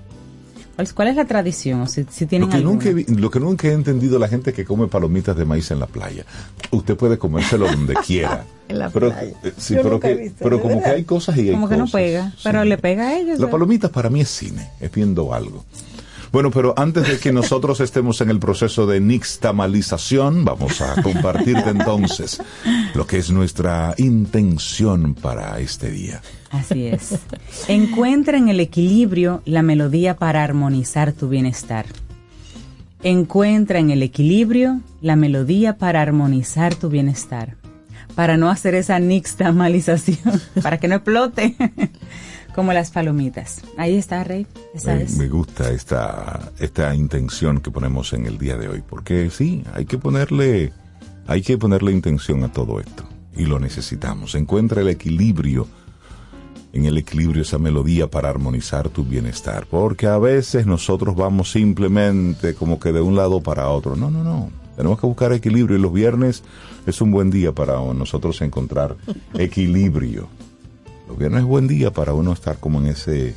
¿Cuál, 0.76 0.94
cuál 0.94 1.08
es 1.08 1.16
la 1.16 1.25
tradición? 1.26 1.87
Si, 1.88 2.04
si 2.11 2.26
tienen 2.26 2.49
Lo 2.49 2.56
que, 2.56 2.62
nunca 2.62 2.88
he, 2.88 3.04
lo 3.14 3.30
que 3.30 3.40
nunca 3.40 3.68
he 3.68 3.72
entendido 3.72 4.18
la 4.18 4.28
gente 4.28 4.52
que 4.52 4.64
come 4.64 4.87
palomitas 4.88 5.37
de 5.37 5.44
maíz 5.44 5.70
en 5.70 5.80
la 5.80 5.87
playa. 5.87 6.25
Usted 6.70 6.96
puede 6.96 7.18
comérselo 7.18 7.66
donde 7.66 7.94
quiera. 8.06 8.44
En 8.68 8.78
la 8.78 8.88
pero, 8.88 9.11
playa. 9.11 9.32
eh, 9.42 9.52
sí, 9.58 9.75
pero, 9.82 10.00
que- 10.00 10.14
visto, 10.14 10.38
pero 10.42 10.56
¿de 10.56 10.62
como 10.62 10.75
verdad? 10.76 10.90
que 10.90 10.96
hay 10.96 11.04
cosas 11.04 11.37
y 11.37 11.40
hay 11.40 11.50
Como 11.50 11.68
que 11.68 11.76
no 11.76 11.84
cosas. 11.84 12.00
pega, 12.00 12.30
Sí. 12.30 12.37
pero 12.44 12.64
le 12.64 12.78
pega 12.78 13.08
a 13.08 13.18
ellos. 13.18 13.38
La 13.38 13.46
¿eh? 13.49 13.50
palomita 13.50 13.90
para 13.90 14.08
mí 14.08 14.20
es 14.22 14.28
cine, 14.30 14.70
es 14.80 14.90
viendo 14.90 15.34
algo. 15.34 15.64
Bueno, 16.32 16.50
pero 16.50 16.72
antes 16.78 17.06
de 17.06 17.18
que 17.18 17.30
nosotros 17.30 17.80
estemos 17.80 18.22
en 18.22 18.30
el 18.30 18.38
proceso 18.38 18.86
de 18.86 19.00
nixtamalización, 19.00 20.46
vamos 20.46 20.80
a 20.80 21.00
compartirte 21.02 21.68
entonces 21.68 22.42
lo 22.94 23.06
que 23.06 23.18
es 23.18 23.30
nuestra 23.30 23.94
intención 23.98 25.12
para 25.12 25.60
este 25.60 25.90
día. 25.90 26.22
Así 26.50 26.86
es. 26.86 27.18
Encuentra 27.68 28.38
en 28.38 28.48
el 28.48 28.60
equilibrio 28.60 29.42
la 29.44 29.60
melodía 29.62 30.16
para 30.16 30.42
armonizar 30.42 31.12
tu 31.12 31.28
bienestar. 31.28 31.84
Encuentra 33.02 33.78
en 33.78 33.90
el 33.90 34.02
equilibrio 34.02 34.80
la 35.02 35.16
melodía 35.16 35.76
para 35.76 36.00
armonizar 36.00 36.74
tu 36.74 36.88
bienestar. 36.88 37.56
Para 38.14 38.38
no 38.38 38.48
hacer 38.48 38.74
esa 38.74 38.98
nixtamalización, 38.98 40.40
para 40.62 40.78
que 40.78 40.88
no 40.88 40.94
explote, 40.94 41.56
como 42.54 42.73
las 42.73 42.90
palomitas. 42.90 43.62
Ahí 43.76 43.97
está, 43.97 44.25
Rey. 44.25 44.47
Me, 44.85 45.06
me 45.16 45.28
gusta 45.28 45.71
esta, 45.71 46.52
esta 46.59 46.94
intención 46.94 47.61
que 47.61 47.71
ponemos 47.71 48.12
en 48.12 48.26
el 48.26 48.38
día 48.38 48.56
de 48.56 48.68
hoy, 48.68 48.82
porque 48.87 49.30
sí, 49.30 49.64
hay 49.73 49.85
que 49.85 49.99
ponerle, 49.99 50.73
hay 51.26 51.42
que 51.42 51.59
ponerle 51.59 51.92
intención 51.92 52.44
a 52.44 52.52
todo 52.52 52.80
esto. 52.80 53.04
Y 53.37 53.47
lo 53.47 53.59
necesitamos. 53.59 54.35
Encuentra 54.35 54.82
el 54.82 54.88
equilibrio, 54.88 55.66
en 56.73 56.85
el 56.85 56.99
equilibrio 56.99 57.42
esa 57.42 57.59
melodía 57.59 58.11
para 58.11 58.28
armonizar 58.28 58.88
tu 58.90 59.04
bienestar. 59.04 59.66
Porque 59.66 60.06
a 60.06 60.18
veces 60.18 60.66
nosotros 60.66 61.16
vamos 61.16 61.50
simplemente 61.50 62.54
como 62.54 62.78
que 62.78 62.92
de 62.92 63.00
un 63.00 63.16
lado 63.16 63.40
para 63.40 63.68
otro. 63.68 63.97
No, 63.97 64.11
no, 64.11 64.23
no. 64.23 64.50
Tenemos 64.76 65.00
que 65.00 65.06
buscar 65.06 65.32
equilibrio 65.32 65.76
y 65.76 65.80
los 65.80 65.92
viernes 65.92 66.42
es 66.87 67.00
un 67.00 67.11
buen 67.11 67.30
día 67.30 67.52
para 67.52 67.75
nosotros 67.94 68.40
encontrar 68.42 68.97
equilibrio. 69.35 70.28
Los 71.12 71.19
viernes 71.19 71.40
es 71.40 71.47
buen 71.47 71.69
día 71.69 71.90
para 71.92 72.14
uno 72.14 72.33
estar 72.33 72.57
como 72.59 72.81
en 72.81 72.87
ese, 72.87 73.35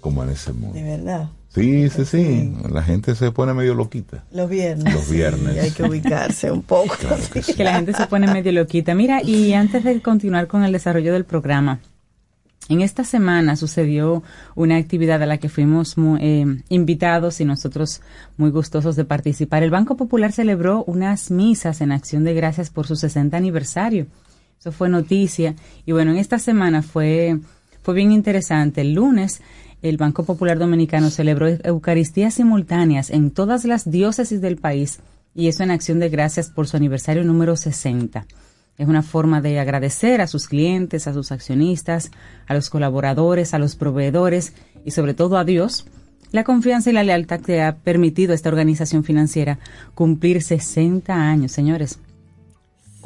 como 0.00 0.22
en 0.22 0.30
ese 0.30 0.52
mundo. 0.52 0.74
De 0.74 0.82
verdad. 0.84 1.28
Sí, 1.48 1.88
sí, 1.90 2.04
sí. 2.04 2.54
La 2.70 2.82
gente 2.82 3.14
se 3.14 3.32
pone 3.32 3.52
medio 3.54 3.74
loquita. 3.74 4.24
Los 4.30 4.48
viernes. 4.48 4.92
Los 4.94 5.10
viernes. 5.10 5.54
Sí, 5.54 5.58
hay 5.58 5.70
que 5.70 5.82
ubicarse 5.84 6.50
un 6.52 6.62
poco. 6.62 6.94
Claro 7.00 7.22
que 7.32 7.42
sí. 7.42 7.54
que 7.54 7.64
la 7.64 7.74
gente 7.74 7.92
se 7.94 8.06
pone 8.06 8.26
medio 8.32 8.52
loquita. 8.52 8.94
Mira, 8.94 9.22
y 9.22 9.52
antes 9.54 9.82
de 9.82 10.00
continuar 10.02 10.46
con 10.48 10.64
el 10.64 10.72
desarrollo 10.72 11.12
del 11.14 11.24
programa, 11.24 11.80
en 12.68 12.80
esta 12.80 13.04
semana 13.04 13.56
sucedió 13.56 14.22
una 14.54 14.76
actividad 14.76 15.22
a 15.22 15.26
la 15.26 15.38
que 15.38 15.48
fuimos 15.48 15.96
mu- 15.96 16.18
eh, 16.20 16.44
invitados 16.68 17.40
y 17.40 17.44
nosotros 17.44 18.02
muy 18.36 18.50
gustosos 18.50 18.96
de 18.96 19.04
participar. 19.04 19.62
El 19.62 19.70
Banco 19.70 19.96
Popular 19.96 20.32
celebró 20.32 20.84
unas 20.84 21.30
misas 21.30 21.80
en 21.80 21.90
acción 21.92 22.24
de 22.24 22.34
gracias 22.34 22.70
por 22.70 22.86
su 22.86 22.96
60 22.96 23.36
aniversario. 23.36 24.06
Eso 24.58 24.72
fue 24.72 24.88
noticia. 24.88 25.54
Y 25.84 25.92
bueno, 25.92 26.12
en 26.12 26.18
esta 26.18 26.38
semana 26.38 26.82
fue, 26.82 27.38
fue 27.82 27.94
bien 27.94 28.12
interesante. 28.12 28.80
El 28.80 28.94
lunes, 28.94 29.40
el 29.82 29.96
Banco 29.96 30.24
Popular 30.24 30.58
Dominicano 30.58 31.10
celebró 31.10 31.48
Eucaristías 31.48 32.34
simultáneas 32.34 33.10
en 33.10 33.30
todas 33.30 33.64
las 33.64 33.90
diócesis 33.90 34.40
del 34.40 34.56
país 34.56 35.00
y 35.34 35.48
eso 35.48 35.62
en 35.62 35.70
acción 35.70 36.00
de 36.00 36.08
gracias 36.08 36.50
por 36.50 36.66
su 36.66 36.76
aniversario 36.76 37.22
número 37.24 37.56
60. 37.56 38.26
Es 38.78 38.88
una 38.88 39.02
forma 39.02 39.40
de 39.40 39.58
agradecer 39.58 40.20
a 40.20 40.26
sus 40.26 40.48
clientes, 40.48 41.06
a 41.06 41.12
sus 41.12 41.32
accionistas, 41.32 42.10
a 42.46 42.54
los 42.54 42.68
colaboradores, 42.68 43.54
a 43.54 43.58
los 43.58 43.76
proveedores 43.76 44.52
y 44.84 44.90
sobre 44.90 45.14
todo 45.14 45.38
a 45.38 45.44
Dios 45.44 45.86
la 46.32 46.44
confianza 46.44 46.90
y 46.90 46.92
la 46.92 47.04
lealtad 47.04 47.40
que 47.40 47.62
ha 47.62 47.76
permitido 47.76 48.32
a 48.32 48.34
esta 48.34 48.48
organización 48.48 49.04
financiera 49.04 49.58
cumplir 49.94 50.42
60 50.42 51.14
años, 51.14 51.52
señores. 51.52 51.98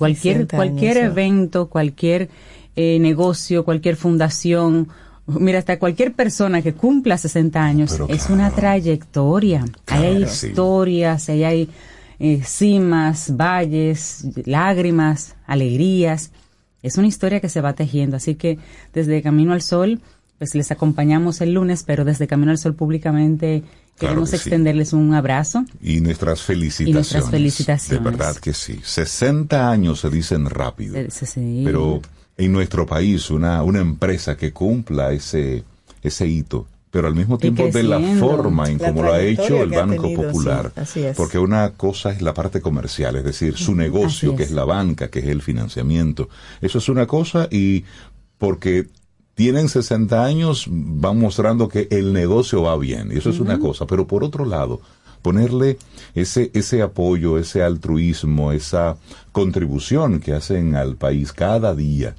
Cualquier, 0.01 0.37
60 0.37 0.57
cualquier 0.57 0.97
evento, 0.97 1.69
cualquier 1.69 2.31
eh, 2.75 2.99
negocio, 2.99 3.67
cualquier 3.67 3.97
fundación, 3.97 4.89
mira, 5.27 5.59
hasta 5.59 5.79
cualquier 5.79 6.15
persona 6.15 6.63
que 6.63 6.73
cumpla 6.73 7.19
60 7.19 7.63
años 7.63 7.93
Pero 7.93 8.09
es 8.09 8.25
claro. 8.25 8.35
una 8.35 8.51
trayectoria. 8.51 9.67
ahí 9.87 10.05
hay 10.05 10.27
sí. 10.27 10.49
historias, 10.49 11.29
ahí 11.29 11.45
hay 11.45 11.69
eh, 12.19 12.43
cimas, 12.43 13.37
valles, 13.37 14.27
lágrimas, 14.47 15.37
alegrías. 15.47 16.33
Es 16.83 16.97
una 16.97 17.07
historia 17.07 17.41
que 17.41 17.51
se 17.51 17.61
va 17.61 17.75
tejiendo. 17.75 18.17
Así 18.17 18.37
que 18.37 18.59
desde 18.95 19.21
Camino 19.21 19.53
al 19.53 19.61
Sol, 19.61 20.01
pues 20.41 20.55
les 20.55 20.71
acompañamos 20.71 21.43
el 21.43 21.53
lunes, 21.53 21.83
pero 21.87 22.07
desde 22.07 22.27
Camino 22.27 22.51
al 22.51 22.57
Sol 22.57 22.75
públicamente 22.75 23.63
Claro 23.99 24.15
queremos 24.15 24.31
que 24.31 24.39
sí. 24.39 24.49
extenderles 24.49 24.95
un 24.95 25.13
abrazo. 25.13 25.67
Y 25.83 26.01
nuestras 26.01 26.41
felicitaciones. 26.41 26.89
Y 26.89 26.93
nuestras 26.95 27.31
felicitaciones. 27.31 28.03
De 28.03 28.11
verdad 28.11 28.37
que 28.37 28.55
sí. 28.55 28.81
60 28.83 29.71
años 29.71 30.01
se 30.01 30.09
dicen 30.09 30.47
rápido. 30.49 30.97
Eh, 30.97 31.09
sí, 31.11 31.27
sí. 31.27 31.61
Pero 31.63 32.01
en 32.39 32.53
nuestro 32.53 32.87
país, 32.87 33.31
una, 33.31 33.63
una 33.63 33.81
empresa 33.81 34.35
que 34.39 34.51
cumpla 34.51 35.13
ese, 35.13 35.63
ese 36.03 36.27
hito, 36.27 36.67
pero 36.91 37.07
al 37.07 37.15
mismo 37.15 37.37
tiempo 37.37 37.69
de 37.69 37.83
la 37.83 38.01
forma 38.19 38.71
en 38.71 38.79
La 38.79 38.89
cómo 38.89 39.03
lo 39.03 39.13
ha 39.13 39.21
hecho 39.21 39.63
el 39.63 39.69
Banco 39.69 40.05
tenido, 40.05 40.23
Popular. 40.23 40.73
sí, 40.75 40.81
así 40.81 41.03
es. 41.05 41.17
Porque 41.19 41.39
una 41.39 41.73
cosa 41.75 42.13
es 42.13 42.23
la 42.23 42.33
parte 42.33 42.63
comercial, 42.63 43.17
es 43.17 43.25
decir, 43.25 43.59
su 43.59 43.75
negocio, 43.75 44.35
que 44.35 44.45
es 44.45 44.53
la 44.53 44.65
banca, 44.65 45.09
que 45.09 45.19
es 45.19 45.27
el 45.27 45.43
financiamiento. 45.43 46.31
Eso 46.63 46.79
es 46.79 46.89
una 46.89 47.07
cosa 47.07 47.47
y 47.51 47.85
porque 48.39 48.87
tienen 49.41 49.71
60 49.71 50.23
años 50.23 50.67
van 50.69 51.19
mostrando 51.19 51.67
que 51.67 51.89
el 51.91 52.13
negocio 52.13 52.61
va 52.61 52.77
bien. 52.77 53.11
Y 53.11 53.17
eso 53.17 53.31
es 53.31 53.41
una 53.41 53.59
cosa. 53.59 53.87
Pero 53.87 54.07
por 54.07 54.23
otro 54.23 54.45
lado, 54.45 54.83
ponerle 55.23 55.79
ese, 56.15 56.51
ese 56.53 56.83
apoyo, 56.83 57.39
ese 57.39 57.63
altruismo, 57.63 58.53
esa 58.53 58.99
contribución 59.33 60.21
que 60.21 60.35
hacen 60.35 60.75
al 60.75 60.97
país 60.97 61.33
cada 61.33 61.75
día 61.75 62.17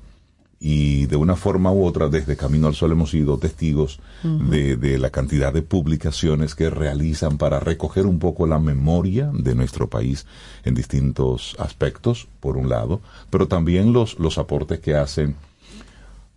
y 0.60 1.06
de 1.06 1.16
una 1.16 1.36
forma 1.36 1.72
u 1.72 1.86
otra 1.86 2.08
desde 2.08 2.36
Camino 2.36 2.66
al 2.66 2.74
Sol 2.74 2.94
hemos 2.94 3.12
sido 3.12 3.38
testigos 3.38 4.00
de, 4.24 4.76
de 4.76 4.98
la 4.98 5.12
cantidad 5.12 5.54
de 5.54 5.62
publicaciones 5.62 6.56
que 6.56 6.72
realizan 6.72 7.38
para 7.38 7.60
recoger 7.60 8.08
un 8.08 8.18
poco 8.18 8.48
la 8.48 8.58
memoria 8.58 9.30
de 9.32 9.54
nuestro 9.54 9.92
país 9.92 10.26
en 10.64 10.74
distintos 10.74 11.56
aspectos, 11.60 12.28
por 12.40 12.58
un 12.58 12.68
lado, 12.68 13.00
pero 13.30 13.48
también 13.48 13.94
los, 13.94 14.18
los 14.18 14.40
aportes 14.40 14.80
que 14.80 14.96
hacen 14.96 15.36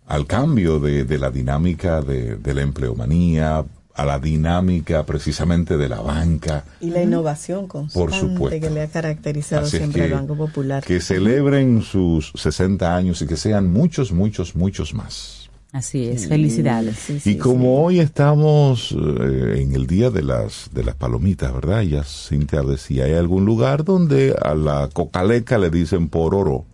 al 0.07 0.27
cambio 0.27 0.79
de, 0.79 1.05
de 1.05 1.17
la 1.17 1.31
dinámica 1.31 2.01
de, 2.01 2.35
de 2.35 2.53
la 2.53 2.61
empleomanía, 2.61 3.65
a 3.95 4.05
la 4.05 4.19
dinámica 4.19 5.05
precisamente 5.05 5.77
de 5.77 5.87
la 5.87 6.01
banca. 6.01 6.65
Y 6.81 6.89
la 6.89 7.01
innovación 7.01 7.67
constante 7.67 8.19
supuesto. 8.19 8.59
que 8.59 8.69
le 8.69 8.81
ha 8.81 8.87
caracterizado 8.87 9.65
Así 9.65 9.77
siempre 9.77 10.03
al 10.03 10.11
Banco 10.11 10.35
Popular. 10.35 10.83
Que 10.83 10.99
celebren 10.99 11.81
sus 11.81 12.31
60 12.35 12.93
años 12.93 13.21
y 13.21 13.27
que 13.27 13.37
sean 13.37 13.71
muchos, 13.71 14.11
muchos, 14.11 14.55
muchos 14.55 14.93
más. 14.93 15.49
Así 15.71 16.07
es, 16.07 16.27
felicidades. 16.29 16.97
Sí, 16.97 17.19
sí, 17.19 17.31
y 17.31 17.37
como 17.37 17.83
hoy 17.83 17.99
estamos 17.99 18.93
eh, 18.93 19.61
en 19.61 19.73
el 19.73 19.87
día 19.87 20.09
de 20.09 20.23
las 20.23 20.69
de 20.73 20.85
las 20.85 20.95
palomitas, 20.95 21.53
¿verdad? 21.53 21.81
Ya 21.81 22.03
Cintia 22.05 22.61
decía, 22.61 23.05
hay 23.05 23.13
algún 23.13 23.43
lugar 23.43 23.83
donde 23.83 24.33
a 24.41 24.55
la 24.55 24.89
cocaleca 24.93 25.57
le 25.57 25.69
dicen 25.69 26.07
pororo. 26.07 26.65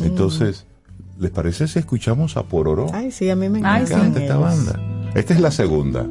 Entonces, 0.00 0.66
¿les 1.20 1.30
parece 1.30 1.68
si 1.68 1.78
escuchamos 1.78 2.36
a 2.36 2.42
pororo? 2.42 2.88
sí. 2.88 2.94
Ay, 2.96 3.10
sí, 3.12 3.30
a 3.30 3.36
mí 3.36 3.48
me 3.48 3.58
Ay, 3.62 3.82
encanta. 3.82 3.86
sí. 3.86 3.94
Canta 4.00 4.20
esta 4.20 4.36
banda. 4.36 4.80
Esta 5.14 5.34
es 5.34 5.40
la 5.40 5.50
segunda. 5.50 6.06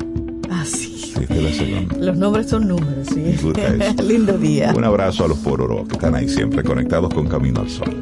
Ah, 0.49 0.63
sí. 0.65 0.95
Sí, 1.13 1.13
esta 1.21 1.35
es 1.35 1.43
la 1.43 1.51
segunda. 1.51 1.97
Los 1.97 2.17
nombres 2.17 2.47
son 2.49 2.67
números, 2.67 3.07
sí. 3.13 3.19
Disfruta 3.21 3.61
eso. 3.67 4.03
Lindo 4.07 4.37
día. 4.37 4.73
Un 4.75 4.83
abrazo 4.83 5.25
a 5.25 5.27
los 5.27 5.39
pororo 5.39 5.85
que 5.85 5.93
están 5.95 6.15
ahí 6.15 6.29
siempre 6.29 6.63
conectados 6.63 7.13
con 7.13 7.27
Camino 7.27 7.61
al 7.61 7.69
Sol. 7.69 7.98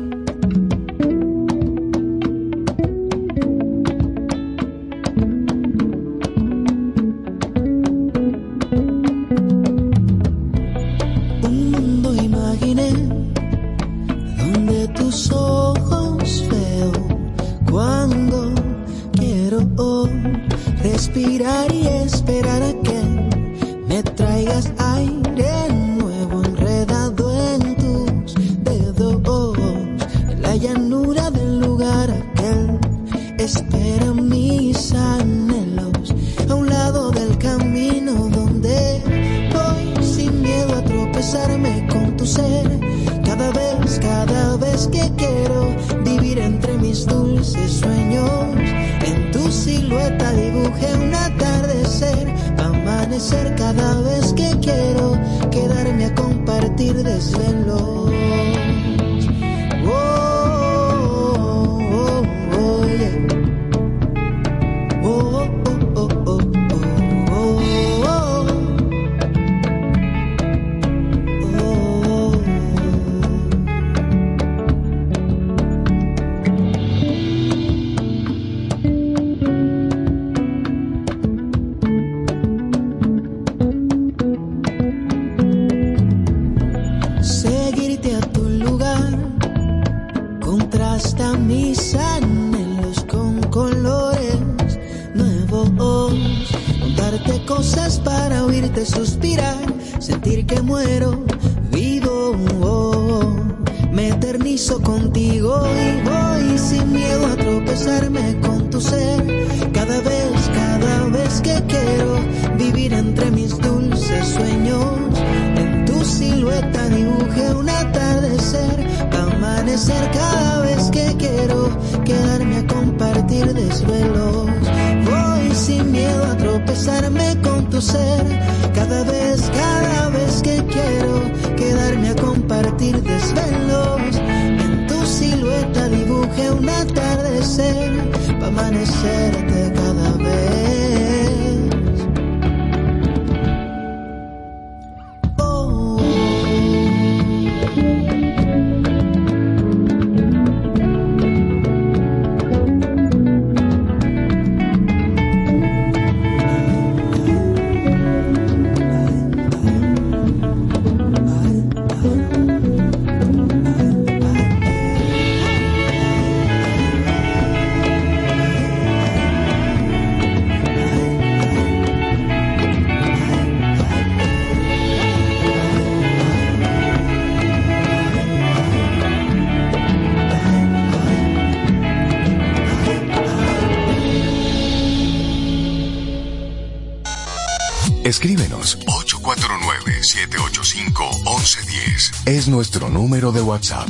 Es 192.25 192.47
nuestro 192.47 192.89
número 192.89 193.31
de 193.31 193.41
WhatsApp. 193.41 193.89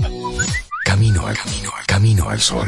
Camino 0.85 1.27
al 1.27 1.35
camino 1.37 1.71
al 1.77 1.85
camino 1.85 2.29
al 2.29 2.39
sol. 2.39 2.67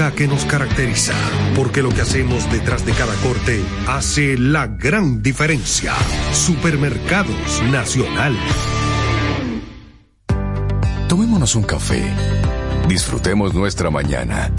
que 0.09 0.27
nos 0.27 0.45
caracteriza. 0.45 1.13
Porque 1.55 1.83
lo 1.83 1.89
que 1.89 2.01
hacemos 2.01 2.51
detrás 2.51 2.83
de 2.85 2.93
cada 2.93 3.13
corte 3.15 3.61
hace 3.87 4.37
la 4.37 4.65
gran 4.65 5.21
diferencia. 5.21 5.93
Supermercados 6.33 7.61
Nacional. 7.71 8.35
Tomémonos 11.07 11.55
un 11.55 11.63
café. 11.63 12.01
Disfrutemos 12.87 13.53
nuestra 13.53 13.91
mañana 13.91 14.51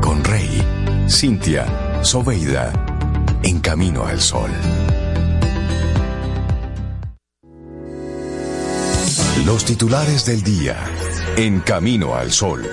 con 0.00 0.24
Rey, 0.24 0.62
Cintia, 1.10 1.66
Soveida, 2.02 2.72
en 3.42 3.60
camino 3.60 4.06
al 4.06 4.20
sol. 4.20 4.50
Los 9.44 9.64
titulares 9.64 10.24
del 10.24 10.42
día, 10.42 10.76
en 11.36 11.60
camino 11.60 12.14
al 12.14 12.32
sol. 12.32 12.66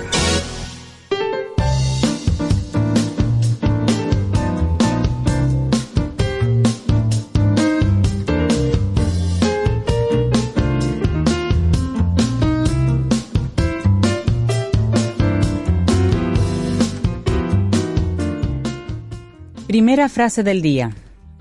Primera 19.74 20.08
frase 20.08 20.44
del 20.44 20.62
día. 20.62 20.92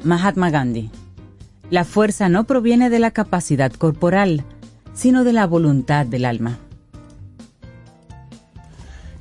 Mahatma 0.04 0.50
Gandhi. 0.50 0.90
La 1.70 1.86
fuerza 1.86 2.30
no 2.30 2.46
proviene 2.46 2.90
de 2.90 2.98
la 2.98 3.12
capacidad 3.12 3.72
corporal, 3.72 4.44
sino 4.96 5.24
de 5.24 5.34
la 5.34 5.46
voluntad 5.46 6.08
del 6.08 6.26
alma. 6.26 6.58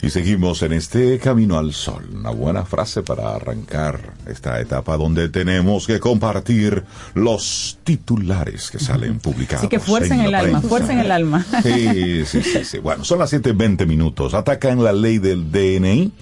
Y 0.01 0.09
seguimos 0.09 0.63
en 0.63 0.73
este 0.73 1.19
camino 1.19 1.59
al 1.59 1.75
sol. 1.75 2.09
Una 2.15 2.31
buena 2.31 2.65
frase 2.65 3.03
para 3.03 3.35
arrancar 3.35 4.15
esta 4.27 4.59
etapa 4.63 4.97
donde 4.97 5.29
tenemos 5.29 5.87
que 5.87 6.01
compartir 6.01 6.83
los 7.13 7.81
titulares 7.85 8.71
que 8.71 8.79
salen 8.79 9.19
publicados. 9.21 9.65
Así 9.65 9.69
que 9.69 9.79
fuerza 9.79 10.15
en, 10.15 10.23
el 10.23 10.35
alma, 10.35 10.63
fuerza 10.63 10.95
en 10.95 11.01
el 11.01 11.11
alma. 11.11 11.45
Sí, 11.63 12.25
sí, 12.25 12.43
sí, 12.43 12.65
sí. 12.65 12.79
Bueno, 12.79 13.05
son 13.05 13.19
las 13.19 13.31
7.20 13.31 13.87
minutos. 13.87 14.33
Atacan 14.33 14.83
la 14.83 14.95
ley 14.95 15.19
del 15.19 15.53
DNI 15.53 16.13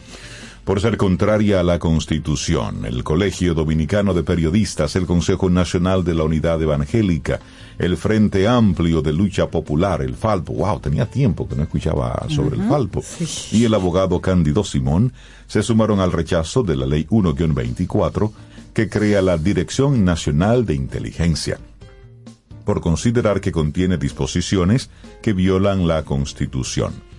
por 0.70 0.80
ser 0.80 0.96
contraria 0.96 1.58
a 1.58 1.64
la 1.64 1.80
Constitución. 1.80 2.86
El 2.86 3.02
Colegio 3.02 3.54
Dominicano 3.54 4.14
de 4.14 4.22
Periodistas, 4.22 4.94
el 4.94 5.04
Consejo 5.04 5.50
Nacional 5.50 6.04
de 6.04 6.14
la 6.14 6.22
Unidad 6.22 6.62
Evangélica, 6.62 7.40
el 7.76 7.96
Frente 7.96 8.46
Amplio 8.46 9.02
de 9.02 9.12
Lucha 9.12 9.50
Popular, 9.50 10.00
el 10.00 10.14
Falpo, 10.14 10.52
wow, 10.52 10.78
tenía 10.78 11.06
tiempo 11.06 11.48
que 11.48 11.56
no 11.56 11.64
escuchaba 11.64 12.24
sobre 12.28 12.54
el 12.54 12.68
Falpo, 12.68 13.02
y 13.50 13.64
el 13.64 13.74
abogado 13.74 14.20
Cándido 14.20 14.62
Simón 14.62 15.12
se 15.48 15.64
sumaron 15.64 15.98
al 15.98 16.12
rechazo 16.12 16.62
de 16.62 16.76
la 16.76 16.86
Ley 16.86 17.04
1-24 17.10 18.30
que 18.72 18.88
crea 18.88 19.22
la 19.22 19.38
Dirección 19.38 20.04
Nacional 20.04 20.66
de 20.66 20.76
Inteligencia 20.76 21.58
por 22.64 22.80
considerar 22.80 23.40
que 23.40 23.50
contiene 23.50 23.98
disposiciones 23.98 24.88
que 25.20 25.32
violan 25.32 25.88
la 25.88 26.04
Constitución. 26.04 27.09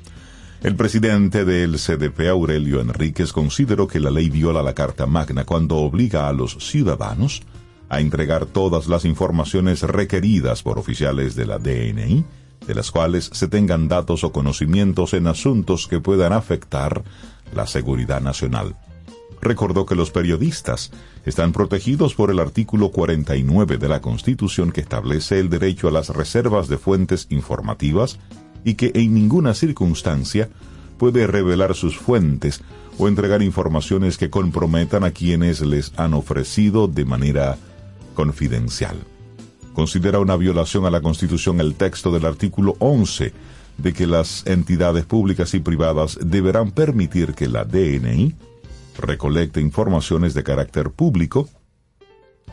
El 0.64 0.76
presidente 0.76 1.44
del 1.44 1.78
CDP, 1.80 2.28
Aurelio 2.30 2.82
Enríquez, 2.82 3.34
consideró 3.34 3.88
que 3.88 4.00
la 4.00 4.12
ley 4.12 4.30
viola 4.30 4.62
la 4.62 4.76
Carta 4.76 5.08
Magna 5.08 5.44
cuando 5.44 5.78
obliga 5.78 6.28
a 6.28 6.34
los 6.34 6.56
ciudadanos 6.60 7.42
a 7.90 8.00
entregar 8.00 8.46
todas 8.46 8.86
las 8.86 9.04
informaciones 9.04 9.82
requeridas 9.82 10.62
por 10.62 10.78
oficiales 10.78 11.34
de 11.34 11.48
la 11.48 11.58
DNI, 11.58 12.24
de 12.68 12.76
las 12.76 12.92
cuales 12.92 13.32
se 13.34 13.48
tengan 13.48 13.88
datos 13.88 14.24
o 14.24 14.32
conocimientos 14.32 15.16
en 15.16 15.26
asuntos 15.26 15.88
que 15.88 16.00
puedan 16.00 16.32
afectar 16.32 17.04
la 17.56 17.66
seguridad 17.66 18.22
nacional. 18.22 18.76
Recordó 19.42 19.88
que 19.88 19.96
los 19.96 20.12
periodistas 20.12 20.92
están 21.26 21.54
protegidos 21.54 22.14
por 22.14 22.30
el 22.30 22.38
artículo 22.38 22.92
49 22.92 23.78
de 23.80 23.90
la 23.90 24.00
Constitución 24.00 24.72
que 24.72 24.82
establece 24.82 25.40
el 25.40 25.50
derecho 25.50 25.88
a 25.88 25.92
las 25.92 26.10
reservas 26.10 26.68
de 26.68 26.78
fuentes 26.78 27.26
informativas 27.32 28.20
y 28.64 28.76
que 28.76 28.92
en 28.94 29.14
ninguna 29.14 29.54
circunstancia 29.54 30.50
puede 30.98 31.28
revelar 31.28 31.76
sus 31.76 31.98
fuentes 31.98 32.62
o 32.98 33.08
entregar 33.08 33.42
informaciones 33.42 34.18
que 34.18 34.30
comprometan 34.30 35.04
a 35.04 35.12
quienes 35.12 35.62
les 35.62 35.94
han 35.98 36.14
ofrecido 36.14 36.88
de 36.88 37.06
manera 37.06 37.58
confidencial. 38.14 38.98
Considera 39.74 40.20
una 40.20 40.36
violación 40.36 40.86
a 40.86 40.92
la 40.92 41.02
Constitución 41.02 41.60
el 41.62 41.76
texto 41.76 42.12
del 42.12 42.26
artículo 42.26 42.76
11 42.80 43.34
de 43.78 43.94
que 43.94 44.06
las 44.06 44.46
entidades 44.46 45.06
públicas 45.06 45.54
y 45.54 45.60
privadas 45.60 46.20
deberán 46.22 46.72
permitir 46.72 47.34
que 47.34 47.48
la 47.48 47.64
DNI 47.64 48.36
recolecte 49.00 49.62
informaciones 49.62 50.34
de 50.34 50.44
carácter 50.44 50.92
público 50.92 51.50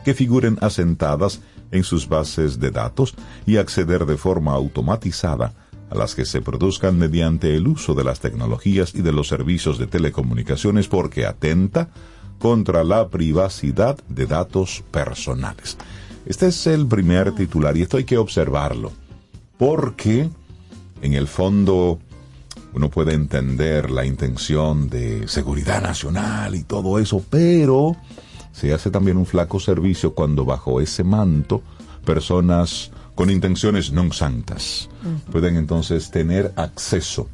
que 0.03 0.13
figuren 0.13 0.57
asentadas 0.61 1.41
en 1.71 1.83
sus 1.83 2.07
bases 2.07 2.59
de 2.59 2.71
datos 2.71 3.15
y 3.45 3.57
acceder 3.57 4.05
de 4.05 4.17
forma 4.17 4.53
automatizada 4.53 5.53
a 5.89 5.95
las 5.95 6.15
que 6.15 6.25
se 6.25 6.41
produzcan 6.41 6.97
mediante 6.97 7.55
el 7.55 7.67
uso 7.67 7.93
de 7.95 8.03
las 8.03 8.19
tecnologías 8.19 8.93
y 8.95 9.01
de 9.01 9.11
los 9.11 9.27
servicios 9.27 9.77
de 9.77 9.87
telecomunicaciones 9.87 10.87
porque 10.87 11.25
atenta 11.25 11.89
contra 12.37 12.83
la 12.83 13.09
privacidad 13.09 13.97
de 14.07 14.25
datos 14.25 14.83
personales. 14.91 15.77
Este 16.25 16.47
es 16.47 16.67
el 16.67 16.87
primer 16.87 17.33
titular 17.33 17.75
y 17.75 17.81
esto 17.81 17.97
hay 17.97 18.03
que 18.03 18.17
observarlo 18.17 18.91
porque 19.57 20.29
en 21.01 21.13
el 21.13 21.27
fondo 21.27 21.99
uno 22.73 22.89
puede 22.89 23.13
entender 23.13 23.89
la 23.89 24.05
intención 24.05 24.89
de 24.89 25.27
seguridad 25.27 25.81
nacional 25.81 26.55
y 26.55 26.63
todo 26.63 26.99
eso, 26.99 27.23
pero 27.29 27.95
se 28.51 28.73
hace 28.73 28.91
también 28.91 29.17
un 29.17 29.25
flaco 29.25 29.59
servicio 29.59 30.13
cuando 30.13 30.45
bajo 30.45 30.81
ese 30.81 31.03
manto 31.03 31.61
personas 32.05 32.91
con 33.19 33.27
intenciones 33.29 33.91
non 33.91 34.15
santas 34.15 34.87
pueden 35.27 35.59
entonces 35.59 36.07
tener 36.07 36.55
acceso 36.55 37.27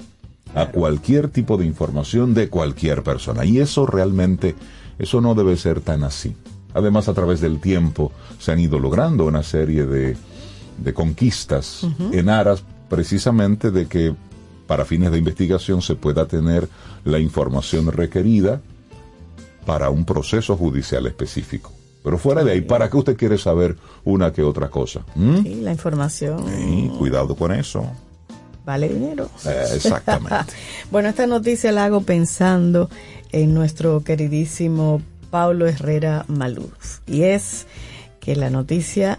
a 0.57 0.73
cualquier 0.73 1.29
tipo 1.29 1.61
de 1.61 1.69
información 1.69 2.33
de 2.33 2.49
cualquier 2.49 3.05
persona. 3.05 3.45
Y 3.45 3.61
eso 3.61 3.85
realmente, 3.85 4.57
eso 4.97 5.21
no 5.21 5.37
debe 5.37 5.53
ser 5.61 5.85
tan 5.85 6.01
así. 6.01 6.33
Además, 6.73 7.05
a 7.05 7.13
través 7.13 7.37
del 7.37 7.61
tiempo 7.61 8.11
se 8.39 8.51
han 8.51 8.65
ido 8.65 8.79
logrando 8.79 9.29
una 9.29 9.43
serie 9.43 9.85
de, 9.85 10.17
de 10.81 10.93
conquistas 10.95 11.85
en 12.11 12.29
aras 12.33 12.65
precisamente 12.89 13.69
de 13.69 13.85
que 13.85 14.15
para 14.65 14.89
fines 14.89 15.11
de 15.11 15.19
investigación 15.19 15.83
se 15.83 15.93
pueda 15.93 16.25
tener 16.25 16.67
la 17.03 17.19
información 17.19 17.91
requerida 17.91 18.59
para 19.67 19.91
un 19.91 20.03
proceso 20.03 20.57
judicial 20.57 21.05
específico. 21.05 21.74
Pero 22.05 22.17
fuera 22.19 22.43
de 22.43 22.51
ahí, 22.51 22.61
¿para 22.61 22.87
qué 22.89 22.97
usted 22.97 23.17
quiere 23.17 23.39
saber 23.39 23.75
una 24.03 24.31
que 24.31 24.43
otra 24.43 24.69
cosa? 24.69 25.01
¿Mm? 25.15 25.41
Sí, 25.41 25.55
la 25.55 25.71
información 25.71 26.45
Sí, 26.47 26.91
cuidado 26.99 27.35
con 27.35 27.51
eso. 27.51 27.83
vale 28.63 28.89
dinero. 28.89 29.27
Eh, 29.45 29.63
exactamente. 29.75 30.53
Bueno, 30.91 31.09
esta 31.09 31.25
noticia 31.25 31.71
la 31.71 31.85
hago 31.85 32.01
pensando 32.01 32.91
en 33.31 33.55
nuestro 33.55 34.03
queridísimo 34.03 35.01
Pablo 35.31 35.65
Herrera 35.67 36.25
Maluf. 36.27 36.99
Y 37.07 37.23
es 37.23 37.65
que 38.19 38.35
la 38.35 38.51
noticia, 38.51 39.17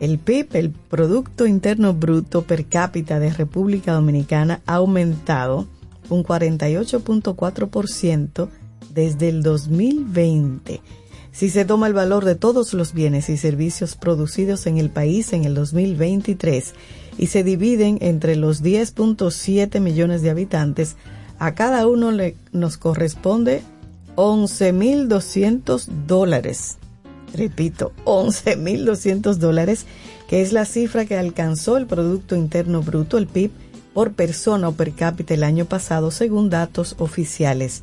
el 0.00 0.18
PIB, 0.18 0.48
el 0.56 0.70
Producto 0.70 1.46
Interno 1.46 1.94
Bruto 1.94 2.42
per 2.42 2.64
cápita 2.66 3.20
de 3.20 3.32
República 3.32 3.92
Dominicana, 3.92 4.62
ha 4.66 4.74
aumentado 4.74 5.68
un 6.10 6.24
48.4% 6.24 8.48
desde 8.92 9.28
el 9.28 9.44
2020. 9.44 10.80
Si 11.36 11.50
se 11.50 11.66
toma 11.66 11.86
el 11.86 11.92
valor 11.92 12.24
de 12.24 12.34
todos 12.34 12.72
los 12.72 12.94
bienes 12.94 13.28
y 13.28 13.36
servicios 13.36 13.94
producidos 13.94 14.66
en 14.66 14.78
el 14.78 14.88
país 14.88 15.34
en 15.34 15.44
el 15.44 15.54
2023 15.54 16.72
y 17.18 17.26
se 17.26 17.44
dividen 17.44 17.98
entre 18.00 18.36
los 18.36 18.62
10.7 18.62 19.78
millones 19.80 20.22
de 20.22 20.30
habitantes, 20.30 20.96
a 21.38 21.54
cada 21.54 21.86
uno 21.88 22.10
le, 22.10 22.36
nos 22.52 22.78
corresponde 22.78 23.60
11.200 24.14 25.84
dólares. 26.06 26.78
repito, 27.34 27.92
11.200 28.06 29.34
dólares, 29.34 29.84
que 30.30 30.40
es 30.40 30.54
la 30.54 30.64
cifra 30.64 31.04
que 31.04 31.18
alcanzó 31.18 31.76
el 31.76 31.84
Producto 31.84 32.34
Interno 32.34 32.80
Bruto, 32.80 33.18
el 33.18 33.26
PIB, 33.26 33.50
por 33.92 34.14
persona 34.14 34.70
o 34.70 34.72
per 34.72 34.92
cápita 34.92 35.34
el 35.34 35.44
año 35.44 35.66
pasado, 35.66 36.10
según 36.10 36.48
datos 36.48 36.96
oficiales. 36.98 37.82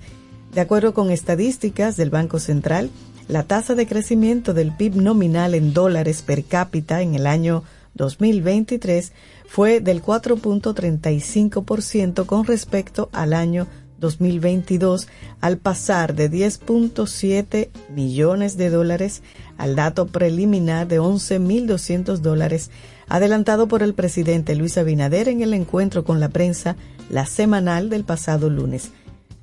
De 0.55 0.61
acuerdo 0.61 0.95
con 0.95 1.11
estadísticas 1.11 1.97
del 1.97 2.09
Banco 2.09 2.39
Central, 2.39 2.89
la 3.27 3.43
tasa 3.43 3.75
de 3.75 3.85
crecimiento 3.87 4.53
del 4.53 4.75
PIB 4.75 4.95
nominal 4.97 5.55
en 5.55 5.73
dólares 5.73 6.21
per 6.21 6.43
cápita 6.43 7.01
en 7.01 7.15
el 7.15 7.25
año 7.27 7.63
2023 7.95 9.13
fue 9.47 9.79
del 9.79 10.03
4.35% 10.03 12.25
con 12.25 12.43
respecto 12.45 13.07
al 13.13 13.31
año 13.33 13.67
2022 13.99 15.07
al 15.39 15.57
pasar 15.57 16.13
de 16.15 16.29
10.7 16.29 17.69
millones 17.95 18.57
de 18.57 18.69
dólares 18.69 19.23
al 19.57 19.77
dato 19.77 20.07
preliminar 20.07 20.87
de 20.87 20.99
11.200 20.99 22.17
dólares 22.17 22.69
adelantado 23.07 23.67
por 23.67 23.83
el 23.83 23.93
presidente 23.93 24.55
Luis 24.55 24.77
Abinader 24.77 25.29
en 25.29 25.41
el 25.41 25.53
encuentro 25.53 26.03
con 26.03 26.19
la 26.19 26.27
prensa 26.29 26.75
la 27.09 27.25
semanal 27.25 27.89
del 27.89 28.03
pasado 28.03 28.49
lunes. 28.49 28.91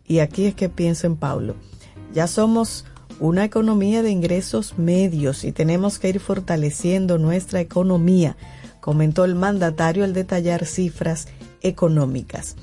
Y 0.07 0.19
aquí 0.19 0.45
es 0.47 0.55
que 0.55 0.69
pienso 0.69 1.07
en 1.07 1.17
Paulo. 1.17 1.55
Ya 2.13 2.27
somos 2.27 2.85
una 3.21 3.45
economía 3.45 4.03
de 4.03 4.11
ingresos 4.11 4.79
medios 4.79 5.45
y 5.45 5.53
tenemos 5.53 5.99
que 5.99 6.09
ir 6.09 6.21
fortaleciendo 6.21 7.19
nuestra 7.19 7.61
economía, 7.61 8.39
comentó 8.81 9.27
el 9.27 9.35
mandatario 9.35 10.05
al 10.05 10.15
detallar 10.15 10.65
cifras 10.65 11.29
económicas. 11.61 12.57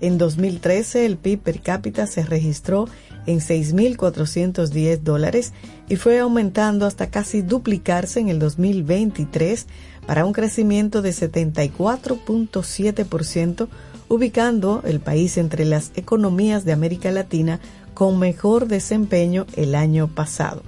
En 0.00 0.18
2013 0.18 1.06
el 1.06 1.16
PIB 1.16 1.40
per 1.40 1.62
cápita 1.62 2.06
se 2.06 2.22
registró 2.24 2.86
en 3.24 3.40
6.410 3.40 5.00
dólares 5.00 5.54
y 5.88 5.96
fue 5.96 6.18
aumentando 6.18 6.84
hasta 6.84 7.08
casi 7.08 7.40
duplicarse 7.40 8.20
en 8.20 8.28
el 8.28 8.38
2023 8.38 9.66
para 10.06 10.26
un 10.26 10.34
crecimiento 10.34 11.00
de 11.00 11.08
74.7%, 11.10 13.68
ubicando 14.08 14.82
el 14.84 15.00
país 15.00 15.38
entre 15.38 15.64
las 15.64 15.92
economías 15.96 16.66
de 16.66 16.72
América 16.72 17.10
Latina 17.10 17.58
con 17.94 18.18
mejor 18.18 18.66
desempeño 18.66 19.46
el 19.56 19.74
año 19.74 20.08
pasado. 20.08 20.62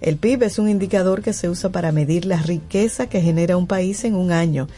El 0.00 0.18
PIB 0.18 0.42
es 0.42 0.58
un 0.58 0.68
indicador 0.68 1.22
que 1.22 1.32
se 1.32 1.48
usa 1.48 1.70
para 1.70 1.90
medir 1.90 2.26
la 2.26 2.42
riqueza 2.42 3.08
que 3.08 3.22
genera 3.22 3.56
un 3.56 3.66
país 3.66 4.04
en 4.04 4.14
un 4.14 4.30
año 4.30 4.68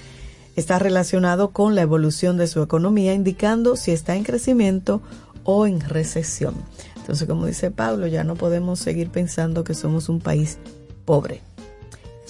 Está 0.59 0.81
relacionado 0.81 1.51
con 1.51 1.77
la 1.77 1.83
evolución 1.83 2.37
de 2.37 2.48
su 2.48 2.61
economía, 2.61 3.14
indicando 3.14 3.77
si 3.77 3.92
está 3.92 4.16
en 4.16 4.24
crecimiento 4.24 5.01
o 5.44 5.68
en 5.68 5.81
recesión. 5.81 6.57
Entonces, 6.96 7.29
como 7.29 7.46
dice 7.46 7.70
Pablo, 7.70 8.09
ya 8.09 8.24
no 8.24 8.35
podemos 8.35 8.81
seguir 8.81 9.09
pensando 9.11 9.62
que 9.62 9.74
somos 9.74 10.09
un 10.09 10.18
país 10.18 10.59
pobre. 11.05 11.42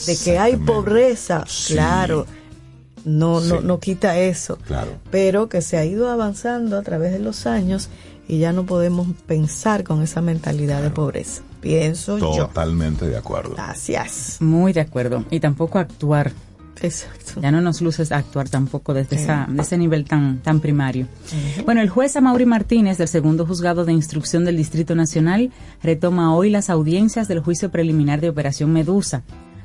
De 0.06 0.14
que 0.14 0.38
hay 0.38 0.56
pobreza, 0.56 1.42
claro, 1.68 2.26
no, 3.06 3.40
no, 3.40 3.62
no 3.62 3.80
quita 3.80 4.18
eso. 4.18 4.58
Claro. 4.58 4.90
Pero 5.10 5.48
que 5.48 5.62
se 5.62 5.78
ha 5.78 5.86
ido 5.86 6.10
avanzando 6.10 6.76
a 6.76 6.82
través 6.82 7.12
de 7.12 7.20
los 7.20 7.46
años 7.46 7.88
y 8.28 8.38
ya 8.38 8.52
no 8.52 8.66
podemos 8.66 9.08
pensar 9.26 9.82
con 9.82 10.02
esa 10.02 10.20
mentalidad 10.20 10.82
de 10.82 10.90
pobreza. 10.90 11.42
Pienso 11.60 12.18
yo. 12.18 12.46
Totalmente 12.46 13.08
de 13.08 13.16
acuerdo. 13.16 13.54
Gracias. 13.54 14.36
Muy 14.40 14.72
de 14.72 14.82
acuerdo. 14.82 15.24
Y 15.30 15.40
tampoco 15.40 15.78
actuar 15.78 16.32
Exacto. 16.80 17.40
Ya 17.40 17.50
no 17.50 17.60
nos 17.60 17.80
luces 17.80 18.12
actuar 18.12 18.48
tampoco 18.48 18.94
desde 18.94 19.16
esa, 19.16 19.46
de 19.48 19.62
ese 19.62 19.78
nivel 19.78 20.04
tan, 20.04 20.38
tan 20.38 20.60
primario. 20.60 21.06
Bueno, 21.64 21.80
el 21.80 21.88
juez 21.88 22.16
Amaury 22.16 22.46
Martínez 22.46 22.98
del 22.98 23.08
segundo 23.08 23.46
juzgado 23.46 23.84
de 23.84 23.92
instrucción 23.92 24.44
del 24.44 24.56
Distrito 24.56 24.94
Nacional 24.94 25.50
retoma 25.82 26.34
hoy 26.34 26.50
las 26.50 26.70
audiencias 26.70 27.28
del 27.28 27.40
juicio 27.40 27.70
preliminar 27.70 28.20
de 28.20 28.28
Operación 28.28 28.72
Medusa, 28.72 29.22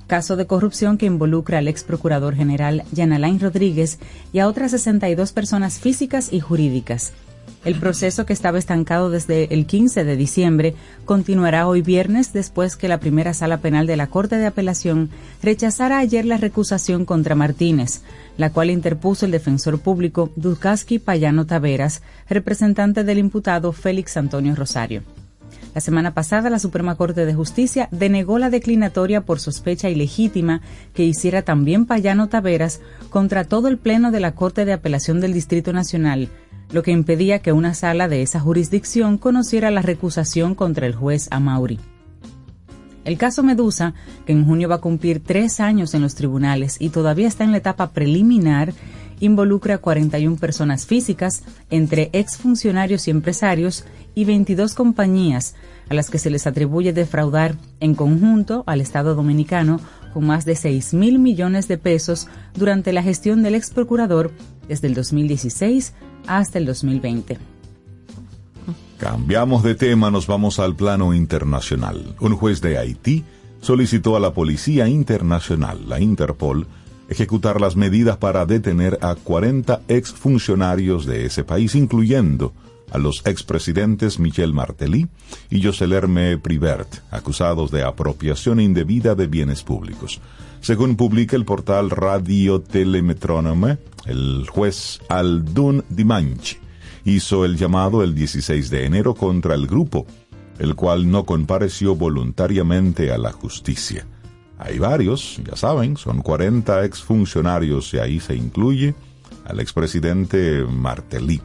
caso 0.07 0.35
de 0.35 0.47
corrupción 0.47 0.97
que 0.97 1.05
involucra 1.05 1.59
al 1.59 1.67
ex 1.67 1.83
procurador 1.83 2.35
general 2.35 2.83
Jan 2.95 3.13
Alain 3.13 3.39
Rodríguez 3.39 3.99
y 4.31 4.39
a 4.39 4.47
otras 4.47 4.71
62 4.71 5.33
personas 5.33 5.79
físicas 5.79 6.31
y 6.31 6.39
jurídicas. 6.39 7.13
El 7.65 7.75
proceso 7.75 8.25
que 8.25 8.33
estaba 8.33 8.59
estancado 8.59 9.09
desde 9.09 9.53
el 9.53 9.65
15 9.65 10.03
de 10.03 10.17
diciembre 10.17 10.75
continuará 11.05 11.65
hoy 11.65 11.81
viernes 11.81 12.33
después 12.33 12.75
que 12.75 12.89
la 12.89 12.99
primera 12.99 13.33
sala 13.33 13.59
penal 13.59 13.87
de 13.87 13.95
la 13.95 14.07
Corte 14.07 14.35
de 14.35 14.45
Apelación 14.45 15.09
rechazara 15.41 15.99
ayer 15.99 16.25
la 16.25 16.35
recusación 16.35 17.05
contra 17.05 17.35
Martínez, 17.35 18.01
la 18.37 18.49
cual 18.49 18.69
interpuso 18.69 19.25
el 19.25 19.31
defensor 19.31 19.79
público 19.79 20.29
Dukaski 20.35 20.99
Payano 20.99 21.45
Taveras, 21.45 22.01
representante 22.27 23.05
del 23.05 23.17
imputado 23.17 23.71
Félix 23.71 24.17
Antonio 24.17 24.55
Rosario. 24.55 25.03
La 25.73 25.79
semana 25.79 26.13
pasada, 26.13 26.49
la 26.49 26.59
Suprema 26.59 26.95
Corte 26.95 27.25
de 27.25 27.33
Justicia 27.33 27.87
denegó 27.91 28.39
la 28.39 28.49
declinatoria 28.49 29.21
por 29.21 29.39
sospecha 29.39 29.89
ilegítima 29.89 30.61
que 30.93 31.03
hiciera 31.03 31.41
también 31.41 31.85
Payano 31.85 32.27
Taveras 32.27 32.81
contra 33.09 33.45
todo 33.45 33.69
el 33.69 33.77
Pleno 33.77 34.11
de 34.11 34.19
la 34.19 34.35
Corte 34.35 34.65
de 34.65 34.73
Apelación 34.73 35.19
del 35.19 35.33
Distrito 35.33 35.73
Nacional, 35.73 36.29
lo 36.73 36.81
que 36.81 36.91
impedía 36.91 37.39
que 37.39 37.53
una 37.53 37.75
sala 37.75 38.07
de 38.07 38.23
esa 38.23 38.39
jurisdicción 38.39 39.19
conociera 39.19 39.69
la 39.69 39.83
recusación 39.83 40.55
contra 40.55 40.87
el 40.87 40.95
juez 40.95 41.27
Amauri. 41.29 41.79
El 43.05 43.17
caso 43.17 43.43
Medusa, 43.43 43.93
que 44.25 44.31
en 44.31 44.45
junio 44.45 44.69
va 44.69 44.75
a 44.75 44.81
cumplir 44.81 45.21
tres 45.21 45.59
años 45.59 45.93
en 45.93 46.01
los 46.01 46.15
tribunales 46.15 46.77
y 46.79 46.89
todavía 46.89 47.27
está 47.27 47.43
en 47.43 47.51
la 47.51 47.57
etapa 47.57 47.91
preliminar, 47.91 48.73
involucra 49.19 49.75
a 49.75 49.77
41 49.77 50.37
personas 50.37 50.87
físicas, 50.87 51.43
entre 51.69 52.09
exfuncionarios 52.11 53.07
y 53.07 53.11
empresarios, 53.11 53.85
y 54.15 54.25
22 54.25 54.73
compañías, 54.73 55.55
a 55.89 55.93
las 55.93 56.09
que 56.09 56.19
se 56.19 56.29
les 56.29 56.47
atribuye 56.47 56.93
defraudar 56.93 57.55
en 57.81 57.93
conjunto 57.93 58.63
al 58.67 58.81
Estado 58.81 59.15
dominicano 59.15 59.79
con 60.13 60.25
más 60.25 60.45
de 60.45 60.55
6 60.55 60.93
mil 60.93 61.19
millones 61.19 61.67
de 61.67 61.77
pesos 61.77 62.27
durante 62.53 62.93
la 62.93 63.03
gestión 63.03 63.43
del 63.43 63.55
ex 63.55 63.71
procurador 63.71 64.31
desde 64.67 64.87
el 64.87 64.93
2016 64.93 65.93
hasta 66.27 66.57
el 66.59 66.65
2020. 66.65 67.37
Cambiamos 68.97 69.63
de 69.63 69.75
tema, 69.75 70.11
nos 70.11 70.27
vamos 70.27 70.59
al 70.59 70.75
plano 70.75 71.13
internacional. 71.13 72.15
Un 72.19 72.35
juez 72.35 72.61
de 72.61 72.77
Haití 72.77 73.23
solicitó 73.59 74.15
a 74.15 74.19
la 74.19 74.33
Policía 74.33 74.87
Internacional, 74.87 75.89
la 75.89 75.99
Interpol, 75.99 76.67
ejecutar 77.09 77.59
las 77.59 77.75
medidas 77.75 78.17
para 78.17 78.45
detener 78.45 78.97
a 79.01 79.15
40 79.15 79.81
exfuncionarios 79.87 81.05
de 81.05 81.25
ese 81.25 81.43
país, 81.43 81.75
incluyendo 81.75 82.53
a 82.93 82.99
los 82.99 83.25
expresidentes 83.25 84.19
Michel 84.19 84.53
Martelly 84.53 85.07
y 85.49 85.63
Joselerme 85.63 86.37
Privert, 86.37 86.99
acusados 87.11 87.71
de 87.71 87.83
apropiación 87.83 88.59
indebida 88.59 89.15
de 89.15 89.27
bienes 89.27 89.63
públicos. 89.63 90.21
Según 90.61 90.95
publica 90.95 91.35
el 91.35 91.43
portal 91.43 91.89
Radio 91.89 92.61
Telemetrónome, 92.61 93.79
el 94.05 94.47
juez 94.47 95.01
Aldun 95.09 95.83
Dimanche 95.89 96.59
hizo 97.03 97.45
el 97.45 97.57
llamado 97.57 98.03
el 98.03 98.15
16 98.15 98.69
de 98.69 98.85
enero 98.85 99.15
contra 99.15 99.55
el 99.55 99.67
grupo, 99.67 100.05
el 100.59 100.75
cual 100.75 101.09
no 101.09 101.25
compareció 101.25 101.95
voluntariamente 101.95 103.11
a 103.11 103.17
la 103.17 103.31
justicia. 103.31 104.05
Hay 104.59 104.79
varios, 104.79 105.41
ya 105.43 105.55
saben, 105.55 105.97
son 105.97 106.21
40 106.21 106.85
exfuncionarios 106.85 107.93
y 107.93 107.97
ahí 107.97 108.19
se 108.19 108.35
incluye 108.35 108.95
al 109.45 109.59
expresidente 109.59 110.63
Martelly. 110.63 111.41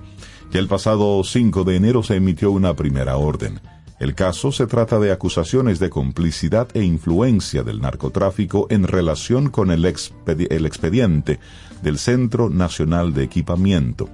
Y 0.53 0.59
el 0.59 0.69
pasado 0.69 1.23
5 1.25 1.65
de 1.65 1.77
enero 1.77 2.03
se 2.03 2.17
emitió 2.17 2.51
una 2.51 2.75
primera 2.75 3.17
orden 3.17 3.61
el 3.99 4.15
caso 4.15 4.53
se 4.53 4.69
trata 4.69 5.01
de 5.01 5.11
acusaciones 5.11 5.81
de 5.81 5.91
complicidad 5.91 6.69
e 6.73 6.85
influencia 6.85 7.65
del 7.65 7.81
narcotráfico 7.81 8.69
en 8.71 8.85
relación 8.85 9.51
con 9.51 9.73
el, 9.73 9.85
expediente 9.85 11.41
del 11.83 11.99
Centro 11.99 12.49
Nacional 12.49 13.13
de 13.13 13.25
Equipamiento, 13.25 14.09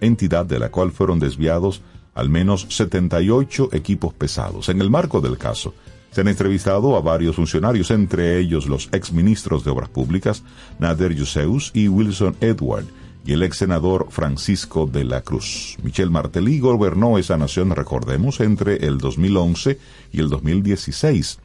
entidad 0.00 0.46
de 0.46 0.58
la 0.58 0.70
cual 0.70 0.90
fueron 0.90 1.18
desviados 1.18 1.82
al 2.14 2.30
menos 2.30 2.66
78 2.70 3.70
equipos 3.72 4.14
pesados. 4.14 4.70
En 4.70 4.80
el 4.80 4.88
marco 4.88 5.20
del 5.20 5.36
caso, 5.36 5.74
se 6.12 6.22
han 6.22 6.28
entrevistado 6.28 6.96
a 6.96 7.02
varios 7.02 7.36
funcionarios, 7.36 7.90
entre 7.90 8.38
ellos 8.38 8.66
los 8.66 8.88
exministros 8.92 9.64
de 9.64 9.70
Obras 9.70 9.90
Públicas, 9.90 10.44
Nader 10.78 11.14
Yuseus 11.14 11.72
y 11.74 11.88
Wilson 11.88 12.36
Edward, 12.40 12.86
y 13.26 13.32
el 13.32 13.42
ex 13.42 13.58
senador 13.58 14.06
Francisco 14.10 14.86
de 14.86 15.04
la 15.04 15.20
Cruz. 15.22 15.76
Michel 15.82 16.10
Martelly 16.10 16.60
gobernó 16.60 17.18
esa 17.18 17.36
nación, 17.36 17.70
recordemos, 17.72 18.40
entre 18.40 18.86
el 18.86 18.98
2011 18.98 19.78
y 20.12 20.20
el 20.20 20.28
2016, 20.28 21.40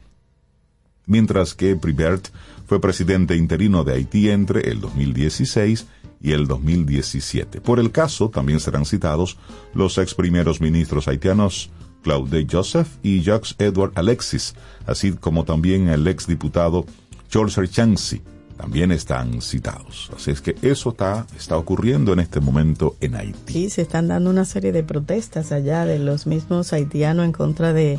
mientras 1.06 1.54
que 1.54 1.74
Pribert 1.74 2.28
fue 2.66 2.80
presidente 2.80 3.36
interino 3.36 3.82
de 3.82 3.94
Haití 3.94 4.30
entre 4.30 4.70
el 4.70 4.80
2016 4.80 5.86
y 6.22 6.32
el 6.32 6.46
2017. 6.46 7.60
Por 7.60 7.80
el 7.80 7.90
caso 7.90 8.30
también 8.30 8.60
serán 8.60 8.86
citados 8.86 9.36
los 9.74 9.98
ex 9.98 10.14
primeros 10.14 10.60
ministros 10.60 11.08
haitianos 11.08 11.70
Claude 12.02 12.46
Joseph 12.50 12.88
y 13.02 13.22
Jacques 13.22 13.56
Edward 13.58 13.92
Alexis, 13.96 14.54
así 14.86 15.12
como 15.12 15.44
también 15.44 15.88
el 15.88 16.06
ex 16.06 16.26
diputado 16.26 16.86
George 17.28 17.66
Chancy, 17.68 18.22
también 18.62 18.92
están 18.92 19.42
citados. 19.42 20.08
Así 20.16 20.30
es 20.30 20.40
que 20.40 20.54
eso 20.62 20.90
está, 20.90 21.26
está 21.36 21.56
ocurriendo 21.56 22.12
en 22.12 22.20
este 22.20 22.38
momento 22.38 22.94
en 23.00 23.16
Haití. 23.16 23.52
Sí, 23.52 23.70
se 23.70 23.82
están 23.82 24.06
dando 24.06 24.30
una 24.30 24.44
serie 24.44 24.70
de 24.70 24.84
protestas 24.84 25.50
allá 25.50 25.84
de 25.84 25.98
los 25.98 26.28
mismos 26.28 26.72
haitianos 26.72 27.24
en 27.24 27.32
contra 27.32 27.72
de, 27.72 27.98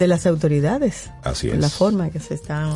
de 0.00 0.06
las 0.08 0.26
autoridades. 0.26 1.10
Así 1.22 1.46
La 1.52 1.68
es. 1.68 1.74
forma 1.74 2.10
que 2.10 2.18
se 2.18 2.34
están 2.34 2.72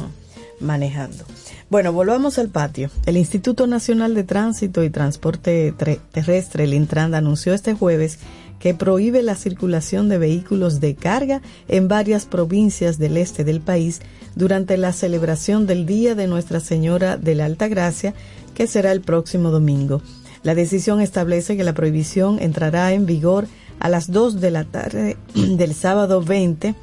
manejando. 0.61 1.25
Bueno, 1.70 1.92
volvamos 1.92 2.38
al 2.38 2.51
patio. 2.51 2.88
El 3.05 3.16
Instituto 3.16 3.66
Nacional 3.66 4.14
de 4.14 4.23
Tránsito 4.23 4.85
y 4.85 4.90
Transporte 4.90 5.75
Tre- 5.77 5.99
Terrestre, 6.12 6.64
el 6.64 6.75
Intran, 6.75 7.14
anunció 7.16 7.53
este 7.53 7.75
jueves 7.75 8.20
que 8.64 8.72
prohíbe 8.72 9.22
la 9.22 9.35
circulación 9.35 10.09
de 10.09 10.16
vehículos 10.16 10.81
de 10.81 10.94
carga 10.94 11.42
en 11.68 11.87
varias 11.87 12.24
provincias 12.24 12.96
del 12.96 13.18
este 13.18 13.44
del 13.44 13.61
país 13.61 14.00
durante 14.37 14.79
la 14.79 14.94
celebración 14.94 15.66
del 15.66 15.85
Día 15.85 16.14
de 16.14 16.29
Nuestra 16.29 16.61
Señora 16.61 17.18
de 17.18 17.35
la 17.35 17.44
Alta 17.44 17.68
Gracia, 17.68 18.14
que 18.55 18.66
será 18.66 18.92
el 18.92 19.03
próximo 19.03 19.50
domingo. 19.50 20.00
La 20.44 20.55
decisión 20.55 21.03
establece 21.03 21.59
que 21.59 21.62
la 21.62 21.74
prohibición 21.74 22.38
entrará 22.38 22.94
en 22.94 23.05
vigor 23.05 23.48
a 23.81 23.90
las 23.90 24.11
2 24.11 24.40
de 24.40 24.50
la 24.50 24.64
tarde 24.64 25.18
del 25.35 25.74
sábado 25.74 26.22
20 26.22 26.74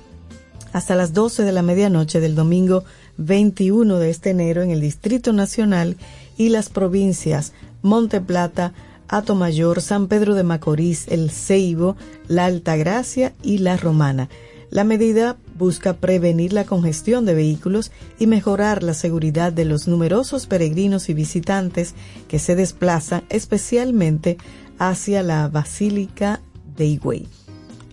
hasta 0.74 0.94
las 0.94 1.14
12 1.14 1.42
de 1.42 1.52
la 1.52 1.64
medianoche 1.64 2.20
del 2.20 2.36
domingo 2.36 2.84
21 3.18 3.98
de 3.98 4.12
este 4.12 4.30
enero 4.30 4.62
en 4.62 4.70
el 4.70 4.82
Distrito 4.82 5.34
Nacional 5.34 5.98
y 6.38 6.50
las 6.50 6.70
provincias 6.70 7.54
Monte 7.82 8.22
Plata, 8.22 8.72
Atomayor, 9.12 9.82
San 9.82 10.08
Pedro 10.08 10.36
de 10.36 10.44
Macorís, 10.44 11.06
El 11.10 11.32
Ceibo, 11.32 11.98
La 12.30 12.46
Altagracia 12.46 13.34
y 13.44 13.58
La 13.58 13.76
Romana. 13.76 14.30
La 14.70 14.86
medida 14.86 15.36
busca 15.58 15.98
prevenir 15.98 16.54
la 16.54 16.64
congestión 16.64 17.26
de 17.26 17.34
vehículos 17.34 17.92
y 18.20 18.28
mejorar 18.28 18.84
la 18.84 18.94
seguridad 18.94 19.52
de 19.52 19.66
los 19.66 19.86
numerosos 19.86 20.48
peregrinos 20.48 21.10
y 21.10 21.14
visitantes 21.14 21.94
que 22.30 22.40
se 22.40 22.56
desplazan 22.56 23.24
especialmente 23.28 24.38
hacia 24.80 25.24
la 25.24 25.50
Basílica 25.50 26.40
de 26.78 26.86
Higüey. 26.86 27.28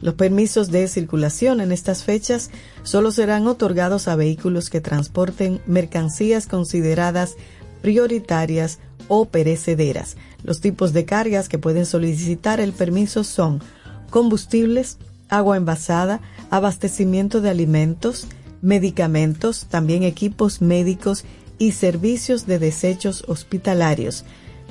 Los 0.01 0.15
permisos 0.15 0.71
de 0.71 0.87
circulación 0.87 1.61
en 1.61 1.73
estas 1.73 2.05
fechas 2.05 2.51
solo 2.85 3.11
serán 3.11 3.49
otorgados 3.49 4.07
a 4.07 4.15
vehículos 4.15 4.71
que 4.71 4.81
transporten 4.81 5.61
mercancías 5.67 6.47
consideradas 6.47 7.35
prioritarias 7.83 8.79
o 9.09 9.25
perecederas. 9.25 10.17
Los 10.43 10.61
tipos 10.61 10.93
de 10.93 11.05
cargas 11.05 11.49
que 11.49 11.59
pueden 11.59 11.87
solicitar 11.87 12.61
el 12.61 12.73
permiso 12.73 13.25
son 13.25 13.61
combustibles, 14.11 14.99
agua 15.29 15.57
envasada, 15.57 16.21
abastecimiento 16.51 17.41
de 17.41 17.51
alimentos, 17.51 18.27
medicamentos, 18.63 19.67
también 19.67 20.03
equipos 20.03 20.63
médicos 20.63 21.25
y 21.59 21.73
servicios 21.73 22.47
de 22.47 22.59
desechos 22.59 23.25
hospitalarios. 23.29 24.25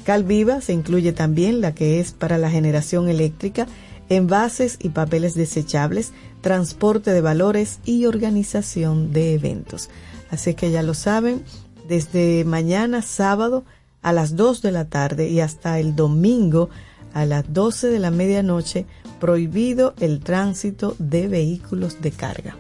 Calviva 0.03 0.62
se 0.62 0.73
incluye 0.73 1.12
también 1.12 1.62
la 1.62 1.75
que 1.75 1.99
es 1.99 2.13
para 2.13 2.38
la 2.38 2.49
generación 2.49 3.10
eléctrica, 3.10 3.67
envases 4.10 4.77
y 4.82 4.89
papeles 4.89 5.36
desechables, 5.36 6.13
transporte 6.41 7.12
de 7.12 7.21
valores 7.21 7.80
y 7.84 8.06
organización 8.06 9.12
de 9.12 9.34
eventos. 9.34 9.89
Así 10.30 10.53
que 10.53 10.71
ya 10.71 10.82
lo 10.82 10.93
saben, 10.93 11.43
desde 11.88 12.45
mañana 12.45 13.01
sábado 13.01 13.65
a 14.08 14.13
las 14.13 14.38
2 14.38 14.62
de 14.62 14.72
la 14.72 14.86
tarde 14.86 15.28
y 15.28 15.41
hasta 15.41 15.80
el 15.80 15.93
domingo 15.93 16.70
a 17.13 17.26
las 17.26 17.52
12 17.52 17.88
de 17.88 18.00
la 18.00 18.10
medianoche, 18.10 18.86
prohibido 19.20 19.96
el 20.00 20.22
tránsito 20.22 20.96
de 20.98 21.28
vehículos 21.28 22.02
de 22.02 22.12
carga 22.12 22.56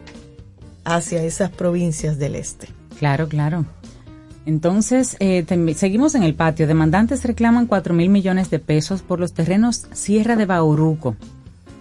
hacia 0.83 1.23
esas 1.23 1.49
provincias 1.49 2.19
del 2.19 2.35
este. 2.35 2.67
Claro, 2.99 3.29
claro. 3.29 3.65
Entonces, 4.45 5.15
eh, 5.21 5.45
seguimos 5.73 6.15
en 6.15 6.23
el 6.23 6.35
patio. 6.35 6.67
Demandantes 6.67 7.23
reclaman 7.23 7.65
4 7.65 7.93
mil 7.93 8.09
millones 8.09 8.49
de 8.49 8.59
pesos 8.59 9.01
por 9.01 9.21
los 9.21 9.31
terrenos 9.33 9.87
Sierra 9.93 10.35
de 10.35 10.45
Bauruco. 10.45 11.15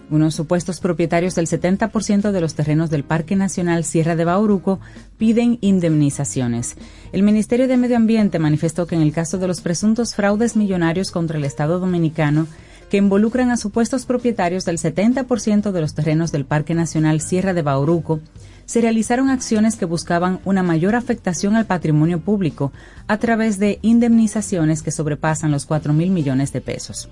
Unos 0.09 0.35
supuestos 0.35 0.79
propietarios 0.79 1.35
del 1.35 1.47
70% 1.47 2.31
de 2.31 2.41
los 2.41 2.55
terrenos 2.55 2.89
del 2.89 3.03
Parque 3.03 3.35
Nacional 3.35 3.83
Sierra 3.83 4.15
de 4.15 4.23
Bauruco 4.23 4.79
piden 5.17 5.57
indemnizaciones. 5.59 6.77
El 7.11 7.23
Ministerio 7.23 7.67
de 7.67 7.75
Medio 7.75 7.97
Ambiente 7.97 8.39
manifestó 8.39 8.87
que 8.87 8.95
en 8.95 9.01
el 9.01 9.11
caso 9.11 9.37
de 9.37 9.47
los 9.47 9.59
presuntos 9.59 10.15
fraudes 10.15 10.55
millonarios 10.55 11.11
contra 11.11 11.37
el 11.37 11.43
Estado 11.43 11.79
dominicano, 11.79 12.47
que 12.89 12.95
involucran 12.95 13.51
a 13.51 13.57
supuestos 13.57 14.05
propietarios 14.05 14.63
del 14.63 14.77
70% 14.77 15.71
de 15.71 15.81
los 15.81 15.93
terrenos 15.93 16.31
del 16.31 16.45
Parque 16.45 16.73
Nacional 16.73 17.19
Sierra 17.19 17.53
de 17.53 17.61
Bauruco, 17.61 18.21
se 18.65 18.79
realizaron 18.79 19.29
acciones 19.29 19.75
que 19.75 19.85
buscaban 19.85 20.39
una 20.45 20.63
mayor 20.63 20.95
afectación 20.95 21.57
al 21.57 21.65
patrimonio 21.65 22.19
público 22.19 22.71
a 23.07 23.17
través 23.17 23.59
de 23.59 23.79
indemnizaciones 23.81 24.83
que 24.83 24.91
sobrepasan 24.91 25.51
los 25.51 25.65
4 25.65 25.91
mil 25.91 26.11
millones 26.11 26.53
de 26.53 26.61
pesos. 26.61 27.09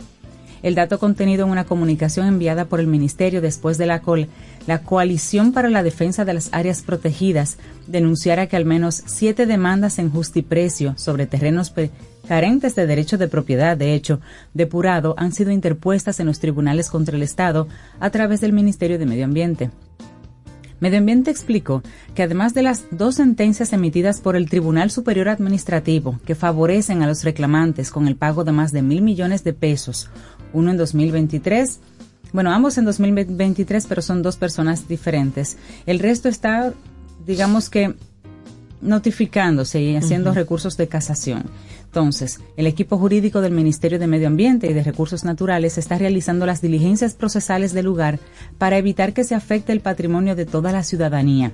El 0.66 0.74
dato 0.74 0.98
contenido 0.98 1.46
en 1.46 1.52
una 1.52 1.66
comunicación 1.66 2.26
enviada 2.26 2.66
por 2.66 2.80
el 2.80 2.88
Ministerio 2.88 3.40
después 3.40 3.78
de 3.78 3.86
la, 3.86 4.02
col 4.02 4.30
la 4.66 4.82
Coalición 4.82 5.54
para 5.54 5.70
la 5.70 5.84
Defensa 5.84 6.26
de 6.26 6.34
las 6.34 6.50
Áreas 6.54 6.82
Protegidas 6.82 7.60
denunciara 7.86 8.48
que 8.48 8.56
al 8.56 8.66
menos 8.66 9.04
siete 9.06 9.46
demandas 9.46 10.00
en 10.00 10.10
justiprecio 10.10 10.96
sobre 10.98 11.28
terrenos 11.28 11.72
carentes 12.28 12.74
de 12.74 12.88
derecho 12.88 13.20
de 13.20 13.28
propiedad, 13.28 13.78
de 13.78 13.94
hecho, 13.94 14.22
depurado, 14.56 15.14
han 15.20 15.34
sido 15.34 15.52
interpuestas 15.52 16.20
en 16.20 16.26
los 16.26 16.40
tribunales 16.40 16.90
contra 16.90 17.16
el 17.16 17.22
Estado 17.22 17.68
a 18.00 18.10
través 18.10 18.42
del 18.42 18.52
Ministerio 18.52 18.98
de 18.98 19.06
Medio 19.06 19.26
Ambiente. 19.26 19.70
Medio 20.82 20.98
Ambiente 20.98 21.32
explicó 21.32 21.84
que 22.16 22.24
además 22.24 22.54
de 22.54 22.62
las 22.62 22.86
dos 22.92 23.16
sentencias 23.16 23.72
emitidas 23.72 24.20
por 24.20 24.36
el 24.36 24.50
Tribunal 24.50 24.92
Superior 24.92 25.30
Administrativo 25.30 26.20
que 26.26 26.36
favorecen 26.36 27.02
a 27.02 27.08
los 27.08 27.24
reclamantes 27.24 27.92
con 27.92 28.08
el 28.08 28.18
pago 28.18 28.44
de 28.44 28.52
más 28.52 28.74
de 28.74 28.82
mil 28.82 29.02
millones 29.02 29.44
de 29.46 29.54
pesos, 29.54 30.10
uno 30.54 30.72
en 30.72 30.78
2023, 30.78 31.80
bueno, 32.34 32.52
ambos 32.52 32.78
en 32.78 32.86
2023, 32.86 33.88
pero 33.88 34.02
son 34.02 34.22
dos 34.22 34.36
personas 34.36 34.88
diferentes. 34.88 35.58
El 35.86 36.00
resto 36.00 36.28
está, 36.28 36.74
digamos 37.26 37.70
que, 37.70 37.96
notificándose 38.82 39.82
y 39.82 39.96
haciendo 39.96 40.34
recursos 40.34 40.78
de 40.78 40.88
casación. 40.88 41.46
Entonces, 41.86 42.42
el 42.58 42.68
equipo 42.68 42.98
jurídico 42.98 43.40
del 43.40 43.54
Ministerio 43.54 44.00
de 44.00 44.08
Medio 44.08 44.28
Ambiente 44.28 44.70
y 44.70 44.74
de 44.74 44.84
Recursos 44.84 45.24
Naturales 45.24 45.78
está 45.78 45.98
realizando 45.98 46.46
las 46.46 46.62
diligencias 46.62 47.14
procesales 47.14 47.72
del 47.72 47.86
lugar 47.86 48.20
para 48.58 48.78
evitar 48.78 49.14
que 49.14 49.24
se 49.24 49.34
afecte 49.34 49.72
el 49.72 49.80
patrimonio 49.80 50.36
de 50.36 50.46
toda 50.46 50.74
la 50.74 50.84
ciudadanía. 50.84 51.54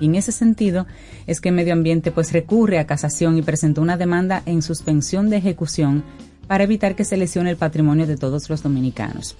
Y 0.00 0.06
en 0.06 0.14
ese 0.14 0.32
sentido 0.32 0.86
es 1.26 1.40
que 1.40 1.52
Medio 1.52 1.74
Ambiente 1.74 2.12
pues 2.12 2.32
recurre 2.32 2.78
a 2.78 2.86
casación 2.86 3.36
y 3.36 3.42
presentó 3.42 3.82
una 3.82 3.96
demanda 3.96 4.42
en 4.46 4.62
suspensión 4.62 5.28
de 5.28 5.36
ejecución 5.36 6.02
para 6.46 6.64
evitar 6.64 6.94
que 6.94 7.04
se 7.04 7.16
lesione 7.16 7.50
el 7.50 7.56
patrimonio 7.56 8.06
de 8.06 8.16
todos 8.16 8.48
los 8.48 8.62
dominicanos. 8.62 9.36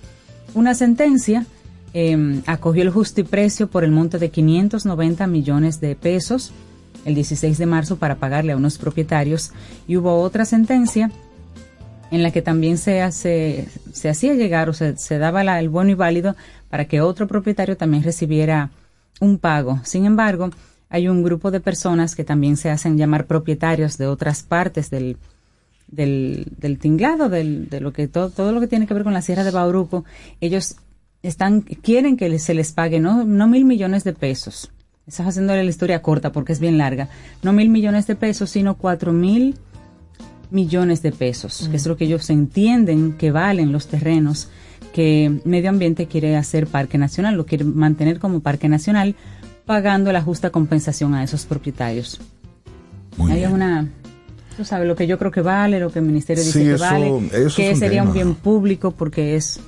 Una 0.54 0.74
sentencia 0.74 1.46
eh, 1.94 2.42
acogió 2.46 2.82
el 2.82 2.90
justiprecio 2.90 3.68
por 3.68 3.84
el 3.84 3.90
monto 3.90 4.18
de 4.18 4.30
590 4.30 5.26
millones 5.26 5.80
de 5.80 5.94
pesos 5.96 6.52
el 7.06 7.14
16 7.14 7.56
de 7.56 7.66
marzo 7.66 7.96
para 7.96 8.16
pagarle 8.16 8.52
a 8.52 8.56
unos 8.56 8.78
propietarios 8.78 9.52
y 9.86 9.96
hubo 9.96 10.20
otra 10.20 10.44
sentencia 10.44 11.10
en 12.10 12.22
la 12.22 12.32
que 12.32 12.42
también 12.42 12.78
se, 12.78 13.00
hace, 13.00 13.68
se 13.92 14.08
hacía 14.08 14.34
llegar 14.34 14.68
o 14.68 14.72
se, 14.72 15.18
daba 15.18 15.58
el 15.58 15.68
bueno 15.68 15.92
y 15.92 15.94
válido 15.94 16.36
para 16.68 16.86
que 16.86 17.00
otro 17.00 17.26
propietario 17.26 17.76
también 17.76 18.02
recibiera 18.02 18.70
un 19.20 19.38
pago. 19.38 19.80
Sin 19.84 20.04
embargo, 20.04 20.50
hay 20.88 21.08
un 21.08 21.22
grupo 21.22 21.50
de 21.50 21.60
personas 21.60 22.14
que 22.14 22.24
también 22.24 22.56
se 22.56 22.70
hacen 22.70 22.98
llamar 22.98 23.26
propietarios 23.26 23.98
de 23.98 24.06
otras 24.06 24.42
partes 24.42 24.90
del, 24.90 25.16
del, 25.96 26.46
del 26.58 26.78
tinglado, 26.78 27.28
del, 27.28 27.68
de 27.68 27.80
lo 27.80 27.92
que 27.92 28.06
todo, 28.06 28.30
todo 28.30 28.52
lo 28.52 28.60
que 28.60 28.68
tiene 28.68 28.86
que 28.86 28.94
ver 28.94 29.02
con 29.02 29.14
la 29.14 29.22
Sierra 29.22 29.42
de 29.44 29.50
Bauruco. 29.50 30.04
Ellos 30.40 30.76
están, 31.22 31.62
quieren 31.62 32.16
que 32.16 32.38
se 32.38 32.54
les 32.54 32.72
pague 32.72 33.00
no, 33.00 33.24
no 33.24 33.48
mil 33.48 33.64
millones 33.64 34.04
de 34.04 34.12
pesos. 34.12 34.70
Estás 35.06 35.28
haciéndole 35.28 35.64
la 35.64 35.70
historia 35.70 36.02
corta 36.02 36.32
porque 36.32 36.52
es 36.52 36.60
bien 36.60 36.78
larga. 36.78 37.08
No 37.42 37.52
mil 37.52 37.68
millones 37.68 38.06
de 38.06 38.16
pesos, 38.16 38.50
sino 38.50 38.76
cuatro 38.76 39.12
mil 39.12 39.56
millones 40.50 41.02
de 41.02 41.12
pesos, 41.12 41.68
que 41.70 41.76
es 41.76 41.86
lo 41.86 41.96
que 41.96 42.04
ellos 42.04 42.30
entienden 42.30 43.14
que 43.14 43.32
valen 43.32 43.72
los 43.72 43.88
terrenos 43.88 44.48
que 44.92 45.40
Medio 45.44 45.68
Ambiente 45.68 46.06
quiere 46.06 46.36
hacer 46.36 46.66
Parque 46.66 46.96
Nacional, 46.96 47.34
lo 47.34 47.44
quiere 47.44 47.64
mantener 47.64 48.18
como 48.18 48.40
Parque 48.40 48.68
Nacional, 48.68 49.14
pagando 49.66 50.10
la 50.10 50.22
justa 50.22 50.48
compensación 50.50 51.14
a 51.14 51.22
esos 51.22 51.44
propietarios. 51.44 52.18
Muy 53.18 53.32
Hay 53.32 53.40
bien. 53.40 53.52
una, 53.52 53.88
tú 54.56 54.64
sabes, 54.64 54.88
lo 54.88 54.96
que 54.96 55.06
yo 55.06 55.18
creo 55.18 55.30
que 55.30 55.42
vale, 55.42 55.78
lo 55.80 55.90
que 55.90 55.98
el 55.98 56.04
Ministerio 56.06 56.42
dice 56.42 56.58
Sí, 56.58 56.64
que 56.64 56.74
eso- 56.74 56.84
vale, 56.84 57.28
eso 57.32 57.56
que 57.56 57.68
es 57.68 57.74
un 57.74 57.80
sería 57.80 58.00
tema. 58.00 58.10
un 58.10 58.14
bien 58.14 58.34
público 58.34 58.90
porque 58.92 59.36
es, 59.36 59.60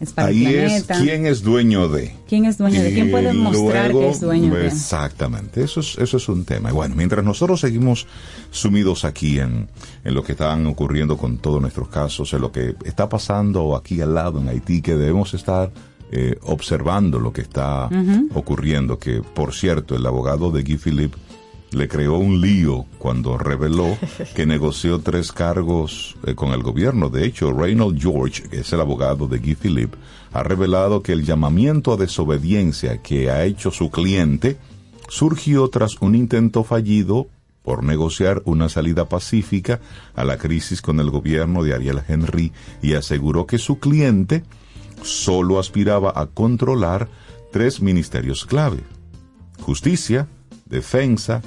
es 0.00 0.12
para 0.12 0.28
Ahí 0.28 0.44
el 0.46 0.54
es 0.64 0.82
planeta. 0.84 0.98
quién 1.04 1.26
es 1.26 1.42
dueño 1.42 1.88
de. 1.88 2.14
¿Quién 2.28 2.44
es 2.44 2.58
dueño 2.58 2.82
de? 2.82 2.92
¿Quién 2.92 3.10
puede 3.10 3.32
mostrar 3.32 3.90
luego, 3.90 4.00
que 4.00 4.10
es 4.10 4.20
dueño 4.20 4.54
de? 4.54 4.66
Exactamente, 4.66 5.62
eso 5.62 5.80
es, 5.80 5.96
eso 5.98 6.16
es 6.16 6.28
un 6.28 6.44
tema. 6.44 6.70
Y 6.70 6.72
bueno, 6.72 6.94
mientras 6.96 7.24
nosotros 7.24 7.60
seguimos 7.60 8.06
sumidos 8.50 9.04
aquí 9.04 9.38
en, 9.38 9.68
en 10.04 10.14
lo 10.14 10.22
que 10.24 10.32
están 10.32 10.66
ocurriendo 10.66 11.16
con 11.16 11.38
todos 11.38 11.60
nuestros 11.60 11.88
casos, 11.88 12.32
en 12.34 12.40
lo 12.40 12.50
que 12.52 12.74
está 12.84 13.08
pasando 13.08 13.76
aquí 13.76 14.00
al 14.00 14.14
lado 14.14 14.40
en 14.40 14.48
Haití, 14.48 14.82
que 14.82 14.96
debemos 14.96 15.34
estar 15.34 15.70
eh, 16.10 16.36
observando 16.42 17.18
lo 17.18 17.32
que 17.32 17.40
está 17.42 17.88
ocurriendo, 18.34 18.98
que 18.98 19.22
por 19.22 19.54
cierto, 19.54 19.94
el 19.96 20.04
abogado 20.04 20.50
de 20.50 20.62
Guy 20.62 20.76
Philippe 20.78 21.16
le 21.74 21.88
creó 21.88 22.16
un 22.16 22.40
lío 22.40 22.86
cuando 22.98 23.38
reveló 23.38 23.96
que 24.34 24.46
negoció 24.46 25.00
tres 25.00 25.32
cargos 25.32 26.16
eh, 26.26 26.34
con 26.34 26.52
el 26.52 26.62
gobierno. 26.62 27.08
De 27.08 27.24
hecho, 27.24 27.52
Reynold 27.52 28.00
George, 28.00 28.44
que 28.44 28.60
es 28.60 28.72
el 28.72 28.80
abogado 28.80 29.28
de 29.28 29.38
Guy 29.38 29.54
Philippe, 29.54 29.98
ha 30.32 30.42
revelado 30.42 31.02
que 31.02 31.12
el 31.12 31.24
llamamiento 31.24 31.92
a 31.92 31.96
desobediencia 31.96 33.02
que 33.02 33.30
ha 33.30 33.44
hecho 33.44 33.70
su 33.70 33.90
cliente 33.90 34.56
surgió 35.08 35.68
tras 35.68 36.00
un 36.00 36.14
intento 36.14 36.64
fallido 36.64 37.28
por 37.62 37.84
negociar 37.84 38.42
una 38.44 38.68
salida 38.68 39.08
pacífica 39.08 39.80
a 40.14 40.24
la 40.24 40.36
crisis 40.36 40.82
con 40.82 41.00
el 41.00 41.10
gobierno 41.10 41.62
de 41.62 41.74
Ariel 41.74 42.02
Henry 42.08 42.52
y 42.82 42.94
aseguró 42.94 43.46
que 43.46 43.58
su 43.58 43.78
cliente 43.78 44.42
solo 45.02 45.58
aspiraba 45.58 46.12
a 46.14 46.26
controlar 46.26 47.08
tres 47.52 47.80
ministerios 47.80 48.46
clave, 48.46 48.80
justicia, 49.60 50.28
defensa 50.66 51.42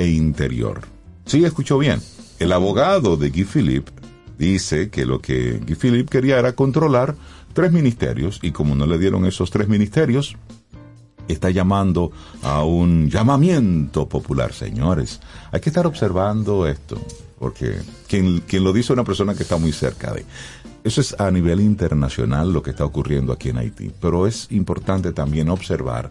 e 0.00 0.08
interior. 0.08 0.80
Sí, 1.26 1.44
escuchó 1.44 1.76
bien. 1.76 2.00
El 2.38 2.52
abogado 2.52 3.18
de 3.18 3.28
Guy 3.28 3.44
Philippe 3.44 3.92
dice 4.38 4.88
que 4.88 5.04
lo 5.04 5.20
que 5.20 5.58
Guy 5.58 5.74
Philippe 5.74 6.10
quería 6.10 6.38
era 6.38 6.54
controlar 6.54 7.14
tres 7.52 7.70
ministerios 7.70 8.38
y 8.40 8.50
como 8.50 8.74
no 8.74 8.86
le 8.86 8.98
dieron 8.98 9.26
esos 9.26 9.50
tres 9.50 9.68
ministerios, 9.68 10.36
está 11.28 11.50
llamando 11.50 12.12
a 12.42 12.64
un 12.64 13.10
llamamiento 13.10 14.08
popular, 14.08 14.54
señores. 14.54 15.20
Hay 15.52 15.60
que 15.60 15.68
estar 15.68 15.86
observando 15.86 16.66
esto, 16.66 16.98
porque 17.38 17.76
quien, 18.08 18.40
quien 18.40 18.64
lo 18.64 18.72
dice 18.72 18.86
es 18.86 18.90
una 18.90 19.04
persona 19.04 19.34
que 19.34 19.42
está 19.42 19.58
muy 19.58 19.72
cerca 19.72 20.14
de. 20.14 20.24
Eso 20.82 21.02
es 21.02 21.14
a 21.20 21.30
nivel 21.30 21.60
internacional 21.60 22.54
lo 22.54 22.62
que 22.62 22.70
está 22.70 22.86
ocurriendo 22.86 23.34
aquí 23.34 23.50
en 23.50 23.58
Haití, 23.58 23.92
pero 24.00 24.26
es 24.26 24.50
importante 24.50 25.12
también 25.12 25.50
observar 25.50 26.10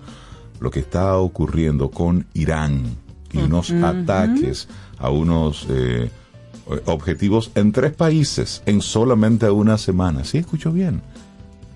lo 0.60 0.70
que 0.70 0.80
está 0.80 1.18
ocurriendo 1.18 1.90
con 1.90 2.28
Irán 2.36 3.09
y 3.32 3.38
unos 3.38 3.72
ataques 3.72 4.68
a 4.98 5.10
unos 5.10 5.68
eh, 5.70 6.10
objetivos 6.86 7.52
en 7.56 7.72
tres 7.72 7.94
países 7.94 8.62
en 8.66 8.82
solamente 8.82 9.50
una 9.50 9.78
semana. 9.78 10.24
¿Sí 10.24 10.38
escucho 10.38 10.72
bien? 10.72 11.02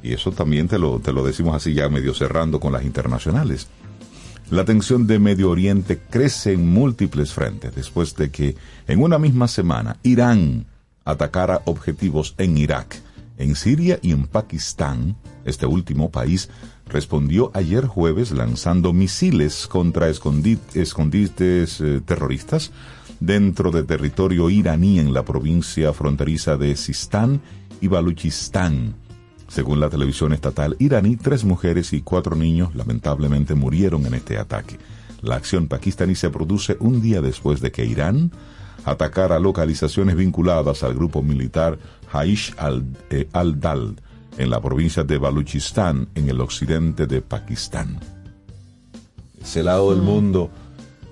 Y 0.01 0.13
eso 0.13 0.31
también 0.31 0.67
te 0.67 0.77
lo, 0.77 0.99
te 0.99 1.13
lo 1.13 1.23
decimos 1.23 1.55
así 1.55 1.73
ya 1.73 1.89
medio 1.89 2.13
cerrando 2.13 2.59
con 2.59 2.73
las 2.73 2.83
internacionales. 2.83 3.67
La 4.51 4.65
tensión 4.65 5.07
de 5.07 5.17
Medio 5.19 5.49
Oriente 5.49 5.99
crece 6.09 6.53
en 6.53 6.69
múltiples 6.69 7.31
frentes 7.31 7.73
después 7.73 8.15
de 8.15 8.29
que 8.29 8.55
en 8.87 9.01
una 9.01 9.17
misma 9.17 9.47
semana 9.47 9.97
Irán 10.03 10.65
atacara 11.05 11.61
objetivos 11.65 12.35
en 12.37 12.57
Irak, 12.57 12.95
en 13.37 13.55
Siria 13.55 13.99
y 14.01 14.11
en 14.11 14.27
Pakistán. 14.27 15.15
Este 15.45 15.65
último 15.65 16.11
país 16.11 16.49
respondió 16.87 17.51
ayer 17.53 17.85
jueves 17.85 18.31
lanzando 18.31 18.93
misiles 18.93 19.67
contra 19.67 20.09
escondites 20.09 21.81
eh, 21.81 22.01
terroristas 22.05 22.71
dentro 23.19 23.71
de 23.71 23.83
territorio 23.83 24.49
iraní 24.49 24.99
en 24.99 25.13
la 25.13 25.23
provincia 25.23 25.93
fronteriza 25.93 26.57
de 26.57 26.75
Sistán 26.75 27.41
y 27.81 27.87
Baluchistán. 27.87 28.95
Según 29.47 29.79
la 29.79 29.89
televisión 29.89 30.33
estatal 30.33 30.75
iraní, 30.79 31.15
tres 31.15 31.43
mujeres 31.43 31.93
y 31.93 32.01
cuatro 32.01 32.35
niños 32.35 32.75
lamentablemente 32.75 33.55
murieron 33.55 34.05
en 34.05 34.15
este 34.15 34.37
ataque. 34.37 34.77
La 35.21 35.35
acción 35.35 35.67
pakistaní 35.67 36.15
se 36.15 36.29
produce 36.29 36.75
un 36.79 37.01
día 37.01 37.21
después 37.21 37.61
de 37.61 37.71
que 37.71 37.85
Irán 37.85 38.31
atacara 38.83 39.39
localizaciones 39.39 40.15
vinculadas 40.15 40.83
al 40.83 40.93
grupo 40.93 41.21
militar 41.21 41.79
Haish 42.11 42.53
eh, 43.09 43.29
al-Dal 43.31 43.95
en 44.37 44.49
la 44.49 44.61
provincia 44.61 45.03
de 45.03 45.17
Baluchistán, 45.17 46.09
en 46.15 46.29
el 46.29 46.41
occidente 46.41 47.07
de 47.07 47.21
Pakistán. 47.21 47.99
Ese 49.41 49.63
lado 49.63 49.91
del 49.91 50.01
mm. 50.01 50.05
mundo 50.05 50.49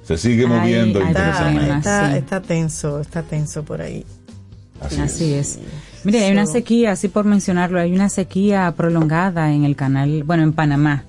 se 0.03 0.17
sigue 0.17 0.47
moviendo 0.47 1.01
está, 1.01 2.17
está, 2.17 2.41
tenso, 2.41 2.99
está 2.99 3.23
tenso 3.23 3.63
por 3.63 3.81
ahí. 3.81 4.05
Así, 4.99 5.33
es. 5.33 5.59
Mire, 6.03 6.25
hay 6.25 6.31
una 6.31 6.47
sequía, 6.47 6.91
así 6.91 7.07
por 7.07 7.25
mencionarlo, 7.25 7.79
hay 7.79 7.93
una 7.93 8.09
sequía 8.09 8.73
prolongada 8.75 9.53
en 9.53 9.63
el 9.63 9.75
canal, 9.75 10.23
bueno, 10.23 10.43
en 10.43 10.53
Panamá. 10.53 11.03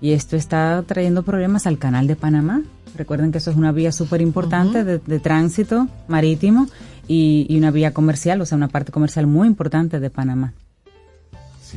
Y 0.00 0.12
esto 0.12 0.36
está 0.36 0.82
trayendo 0.86 1.22
problemas 1.22 1.66
al 1.66 1.78
canal 1.78 2.06
de 2.06 2.16
Panamá. 2.16 2.62
Recuerden 2.96 3.32
que 3.32 3.38
eso 3.38 3.50
es 3.50 3.56
una 3.56 3.72
vía 3.72 3.90
súper 3.90 4.20
importante 4.20 4.84
de, 4.84 5.18
tránsito 5.18 5.88
marítimo 6.06 6.68
y, 7.08 7.56
una 7.56 7.70
vía 7.70 7.94
comercial, 7.94 8.40
o 8.40 8.46
sea, 8.46 8.56
una 8.56 8.68
parte 8.68 8.92
comercial 8.92 9.26
muy 9.26 9.48
importante 9.48 9.98
de 9.98 10.10
Panamá. 10.10 10.52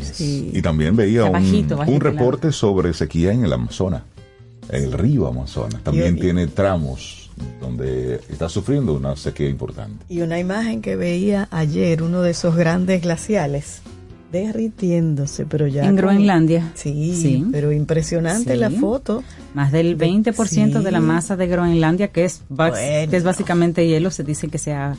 Sí. 0.02 0.52
Y 0.54 0.62
también 0.62 0.96
veía 0.96 1.26
un, 1.26 2.00
reporte 2.00 2.52
sobre 2.52 2.94
sequía 2.94 3.32
en 3.32 3.44
el 3.44 3.54
Amazonas, 3.54 4.04
en 4.70 4.84
el 4.84 4.94
río 4.94 5.28
Amazonas. 5.28 5.84
También 5.84 6.20
tiene 6.20 6.48
tramos 6.48 7.30
donde 7.62 8.16
está 8.30 8.50
sufriendo 8.50 8.94
una 8.94 9.16
sequía 9.16 9.50
importante. 9.50 10.06
Y 10.10 10.22
una 10.22 10.40
imagen 10.40 10.82
que 10.82 10.96
veía 10.96 11.48
ayer, 11.52 12.02
uno 12.02 12.22
de 12.22 12.32
esos 12.32 12.56
grandes 12.56 13.02
glaciales, 13.02 13.82
derritiéndose, 14.32 15.46
pero 15.46 15.68
ya... 15.68 15.86
En 15.86 15.96
Groenlandia. 15.96 16.72
Sí, 16.74 17.46
pero 17.52 17.72
impresionante 17.72 18.56
la 18.56 18.70
foto. 18.70 19.24
Más 19.54 19.72
del 19.72 19.98
20% 19.98 20.82
de 20.82 20.92
la 20.92 21.00
masa 21.00 21.36
de 21.36 21.48
Groenlandia, 21.48 22.10
que 22.10 22.26
es, 22.26 22.42
que 22.50 23.10
es 23.12 23.24
básicamente 23.24 23.88
hielo, 23.88 24.12
se 24.12 24.24
dice 24.24 24.48
que 24.48 24.58
se 24.58 24.74
ha 24.74 24.96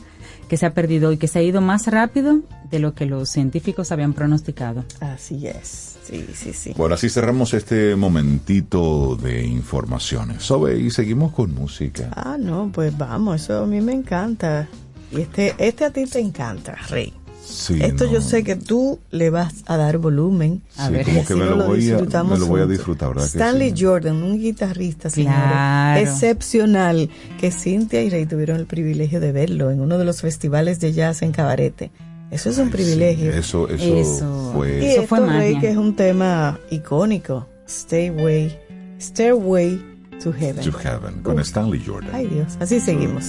que 0.49 0.57
se 0.57 0.65
ha 0.65 0.73
perdido 0.73 1.13
y 1.13 1.17
que 1.17 1.27
se 1.29 1.39
ha 1.39 1.41
ido 1.43 1.61
más 1.61 1.87
rápido 1.87 2.39
de 2.69 2.79
lo 2.79 2.93
que 2.93 3.05
los 3.05 3.29
científicos 3.29 3.93
habían 3.93 4.13
pronosticado. 4.13 4.83
Así 4.99 5.47
es. 5.47 5.97
Sí, 6.03 6.25
sí, 6.33 6.53
sí. 6.53 6.73
Bueno, 6.75 6.95
así 6.95 7.07
cerramos 7.07 7.53
este 7.53 7.95
momentito 7.95 9.15
de 9.15 9.45
informaciones. 9.45 10.43
Sobe, 10.43 10.77
y 10.79 10.89
seguimos 10.89 11.31
con 11.33 11.53
música. 11.53 12.09
Ah, 12.15 12.35
no, 12.39 12.71
pues 12.73 12.97
vamos, 12.97 13.43
eso 13.43 13.63
a 13.63 13.67
mí 13.67 13.79
me 13.79 13.93
encanta. 13.93 14.67
Y 15.11 15.21
este, 15.21 15.55
este 15.59 15.85
a 15.85 15.91
ti 15.91 16.05
te 16.05 16.19
encanta, 16.19 16.75
Rey. 16.89 17.13
Esto 17.49 18.11
yo 18.11 18.21
sé 18.21 18.43
que 18.43 18.55
tú 18.55 18.99
le 19.11 19.29
vas 19.29 19.53
a 19.65 19.77
dar 19.77 19.97
volumen. 19.97 20.61
A 20.77 20.89
ver, 20.89 21.05
como 21.05 21.25
que 21.25 21.35
me, 21.35 21.45
lo, 21.45 21.67
voy 21.67 21.89
a, 21.89 22.23
me 22.23 22.37
lo 22.37 22.45
voy 22.45 22.61
a 22.61 22.65
disfrutar, 22.65 23.09
¿verdad? 23.09 23.25
Stanley 23.25 23.73
Jordan, 23.77 24.21
un 24.23 24.39
guitarrista 24.39 25.09
excepcional, 25.99 27.09
que 27.39 27.51
Cintia 27.51 28.01
y 28.03 28.09
Rey 28.09 28.25
tuvieron 28.25 28.57
el 28.57 28.65
privilegio 28.65 29.19
de 29.19 29.31
verlo 29.31 29.71
en 29.71 29.81
uno 29.81 29.97
de 29.97 30.05
los 30.05 30.21
festivales 30.21 30.79
de 30.79 30.93
jazz 30.93 31.21
en 31.21 31.31
Cabarete. 31.31 31.91
Eso 32.31 32.49
es 32.49 32.57
un 32.59 32.69
privilegio. 32.69 33.31
eso, 33.31 33.67
eso, 33.67 34.51
fue. 34.53 34.79
Y 34.83 34.85
eso 34.85 35.07
fue 35.07 35.25
Rey, 35.25 35.59
que 35.59 35.69
es 35.69 35.77
un 35.77 35.95
tema 35.95 36.59
icónico. 36.69 37.47
Stay 37.67 38.09
Way, 38.09 38.57
Stairway 38.99 39.88
To 40.23 40.33
Heaven. 40.33 40.63
To 40.63 40.77
Heaven, 40.77 41.21
con 41.21 41.39
Stanley 41.39 41.81
Jordan. 41.85 42.11
Ay 42.13 42.27
Dios, 42.27 42.57
así 42.59 42.79
seguimos. 42.79 43.25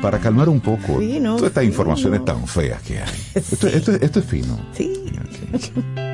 Para 0.00 0.18
calmar 0.18 0.48
un 0.48 0.60
poco 0.60 0.94
todas 0.94 1.42
estas 1.42 1.64
informaciones 1.64 2.24
tan 2.24 2.46
feas 2.46 2.80
que 2.82 2.98
hay. 2.98 3.08
Esto, 3.34 3.66
esto, 3.68 3.92
esto, 3.92 4.20
es 4.20 4.24
fino. 4.24 4.58
Sí. 4.72 4.92
Escríbenos 5.52 6.09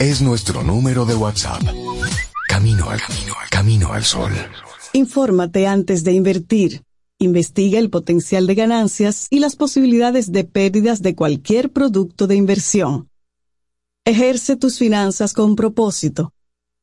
Es 0.00 0.22
nuestro 0.22 0.62
número 0.62 1.04
de 1.04 1.14
WhatsApp. 1.14 1.60
Camino 2.48 2.88
al 2.88 3.02
camino 3.02 3.34
al 3.38 3.50
camino 3.50 3.92
al 3.92 4.02
sol. 4.02 4.32
Infórmate 4.94 5.66
antes 5.66 6.04
de 6.04 6.14
invertir. 6.14 6.84
Investiga 7.18 7.78
el 7.78 7.90
potencial 7.90 8.46
de 8.46 8.54
ganancias 8.54 9.26
y 9.28 9.40
las 9.40 9.56
posibilidades 9.56 10.32
de 10.32 10.44
pérdidas 10.44 11.02
de 11.02 11.14
cualquier 11.14 11.70
producto 11.70 12.26
de 12.26 12.36
inversión. 12.36 13.10
Ejerce 14.06 14.56
tus 14.56 14.78
finanzas 14.78 15.34
con 15.34 15.54
propósito. 15.54 16.32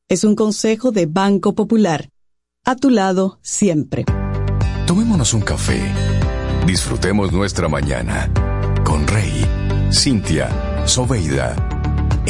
Es 0.08 0.22
un 0.22 0.36
consejo 0.36 0.92
de 0.92 1.06
Banco 1.06 1.56
Popular. 1.56 2.10
A 2.64 2.76
tu 2.76 2.88
lado 2.88 3.40
siempre. 3.42 4.04
Tomémonos 4.86 5.34
un 5.34 5.40
café. 5.40 5.80
Disfrutemos 6.68 7.32
nuestra 7.32 7.68
mañana 7.68 8.32
con 8.84 9.08
Rey, 9.08 9.44
Cintia, 9.92 10.86
Soveida, 10.86 11.56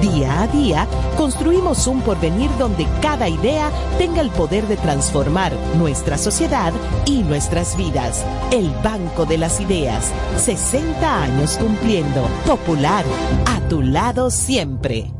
Día 0.00 0.42
a 0.42 0.46
día, 0.46 0.88
construimos 1.18 1.86
un 1.86 2.00
porvenir 2.00 2.50
donde 2.58 2.86
cada 3.02 3.28
idea 3.28 3.70
tenga 3.98 4.22
el 4.22 4.30
poder 4.30 4.66
de 4.66 4.78
transformar 4.78 5.52
nuestra 5.76 6.16
sociedad 6.16 6.72
y 7.04 7.22
nuestras 7.22 7.76
vidas. 7.76 8.24
El 8.50 8.70
Banco 8.82 9.26
de 9.26 9.36
las 9.36 9.60
Ideas, 9.60 10.10
60 10.38 11.22
años 11.22 11.58
cumpliendo. 11.58 12.26
Popular, 12.46 13.04
a 13.46 13.60
tu 13.68 13.82
lado 13.82 14.30
siempre. 14.30 15.12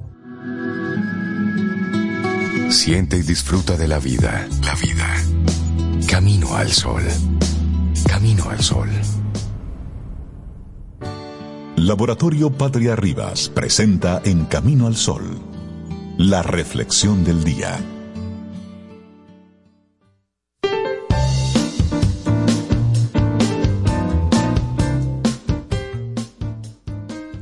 Siente 2.71 3.19
y 3.19 3.23
disfruta 3.23 3.77
de 3.77 3.87
la 3.87 3.99
vida. 3.99 4.49
La 4.65 4.75
vida. 4.77 5.07
Camino 6.09 6.55
al 6.55 6.73
sol. 6.73 7.03
Camino 8.07 8.49
al 8.49 8.61
sol. 8.63 8.89
Laboratorio 11.83 12.51
Patria 12.51 12.95
Rivas 12.95 13.49
presenta 13.49 14.21
En 14.23 14.45
Camino 14.45 14.87
al 14.87 14.97
Sol, 14.97 15.41
la 16.19 16.43
reflexión 16.43 17.25
del 17.25 17.43
día. 17.43 17.81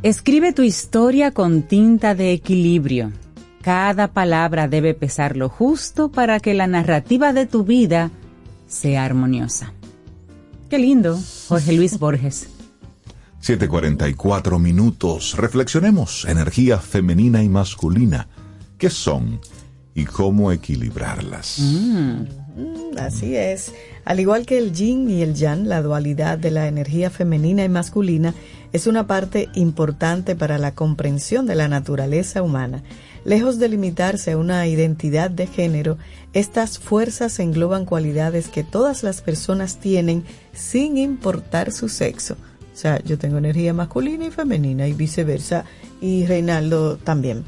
Escribe 0.05 0.53
tu 0.53 0.62
historia 0.62 1.32
con 1.32 1.62
tinta 1.62 2.14
de 2.14 2.30
equilibrio. 2.30 3.11
Cada 3.62 4.12
palabra 4.12 4.68
debe 4.68 4.95
pesar 4.95 5.36
lo 5.36 5.49
justo 5.49 6.12
para 6.12 6.39
que 6.39 6.55
la 6.55 6.68
narrativa 6.68 7.32
de 7.32 7.47
tu 7.47 7.64
vida 7.64 8.12
sea 8.68 9.05
armoniosa. 9.05 9.72
Qué 10.70 10.78
lindo, 10.78 11.18
Jorge 11.49 11.72
Luis 11.72 11.99
Borges. 11.99 12.49
7.44 13.43 14.59
minutos. 14.59 15.36
Reflexionemos. 15.36 16.24
Energía 16.24 16.78
femenina 16.78 17.43
y 17.43 17.49
masculina. 17.49 18.28
¿Qué 18.78 18.91
son? 18.91 19.41
Y 19.95 20.05
cómo 20.05 20.53
equilibrarlas. 20.53 21.59
Mm, 21.61 22.99
así 22.99 23.36
es. 23.36 23.72
Al 24.05 24.20
igual 24.20 24.47
que 24.47 24.59
el 24.59 24.72
yin 24.72 25.11
y 25.11 25.22
el 25.22 25.34
yang, 25.34 25.66
la 25.66 25.82
dualidad 25.82 26.39
de 26.39 26.51
la 26.51 26.68
energía 26.68 27.11
femenina 27.11 27.64
y 27.64 27.68
masculina 27.68 28.34
es 28.72 28.86
una 28.86 29.07
parte 29.07 29.49
importante 29.55 30.36
para 30.36 30.59
la 30.59 30.74
comprensión 30.74 31.47
de 31.47 31.55
la 31.55 31.68
naturaleza 31.68 32.43
humana. 32.43 32.82
Lejos 33.24 33.59
de 33.59 33.68
limitarse 33.68 34.32
a 34.32 34.39
una 34.39 34.66
identidad 34.66 35.30
de 35.30 35.47
género, 35.47 35.99
estas 36.32 36.78
fuerzas 36.78 37.39
engloban 37.39 37.84
cualidades 37.84 38.49
que 38.49 38.62
todas 38.62 39.03
las 39.03 39.20
personas 39.22 39.78
tienen 39.78 40.24
sin 40.53 40.97
importar 40.97 41.72
su 41.72 41.89
sexo. 41.89 42.36
O 42.79 42.81
sea, 42.81 43.03
yo 43.03 43.18
tengo 43.18 43.39
energía 43.39 43.74
masculina 43.74 44.26
y 44.26 44.31
femenina 44.31 44.87
y 44.87 44.93
viceversa, 44.93 45.64
y 46.01 46.26
Reinaldo 46.26 46.97
también. 46.97 47.45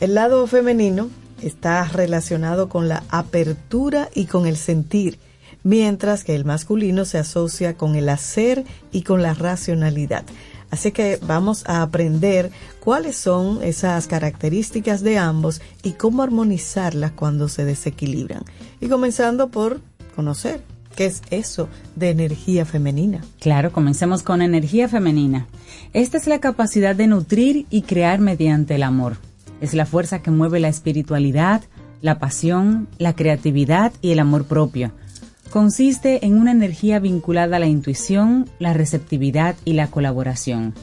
El 0.00 0.14
lado 0.14 0.46
femenino 0.46 1.10
está 1.42 1.84
relacionado 1.84 2.70
con 2.70 2.88
la 2.88 3.02
apertura 3.10 4.08
y 4.14 4.24
con 4.24 4.46
el 4.46 4.56
sentir, 4.56 5.18
mientras 5.64 6.24
que 6.24 6.34
el 6.34 6.46
masculino 6.46 7.04
se 7.04 7.18
asocia 7.18 7.76
con 7.76 7.94
el 7.94 8.08
hacer 8.08 8.64
y 8.90 9.02
con 9.02 9.20
la 9.20 9.34
racionalidad. 9.34 10.24
Así 10.70 10.92
que 10.92 11.18
vamos 11.26 11.64
a 11.66 11.82
aprender 11.82 12.50
cuáles 12.80 13.18
son 13.18 13.62
esas 13.62 14.06
características 14.06 15.02
de 15.02 15.18
ambos 15.18 15.60
y 15.82 15.92
cómo 15.92 16.22
armonizarlas 16.22 17.12
cuando 17.12 17.50
se 17.50 17.66
desequilibran. 17.66 18.44
Y 18.80 18.88
comenzando 18.88 19.50
por 19.50 19.82
conocer 20.16 20.62
¿Qué 20.94 21.06
es 21.06 21.22
eso 21.30 21.68
de 21.96 22.10
energía 22.10 22.64
femenina? 22.64 23.20
Claro, 23.40 23.72
comencemos 23.72 24.22
con 24.22 24.42
energía 24.42 24.88
femenina. 24.88 25.46
Esta 25.92 26.18
es 26.18 26.28
la 26.28 26.38
capacidad 26.38 26.94
de 26.94 27.08
nutrir 27.08 27.66
y 27.68 27.82
crear 27.82 28.20
mediante 28.20 28.76
el 28.76 28.84
amor. 28.84 29.16
Es 29.60 29.74
la 29.74 29.86
fuerza 29.86 30.22
que 30.22 30.30
mueve 30.30 30.60
la 30.60 30.68
espiritualidad, 30.68 31.62
la 32.00 32.18
pasión, 32.18 32.86
la 32.98 33.16
creatividad 33.16 33.92
y 34.02 34.12
el 34.12 34.20
amor 34.20 34.44
propio. 34.44 34.92
Consiste 35.50 36.26
en 36.26 36.38
una 36.38 36.52
energía 36.52 37.00
vinculada 37.00 37.56
a 37.56 37.60
la 37.60 37.66
intuición, 37.66 38.48
la 38.58 38.72
receptividad 38.72 39.56
y 39.64 39.72
la 39.72 39.88
colaboración. 39.88 40.74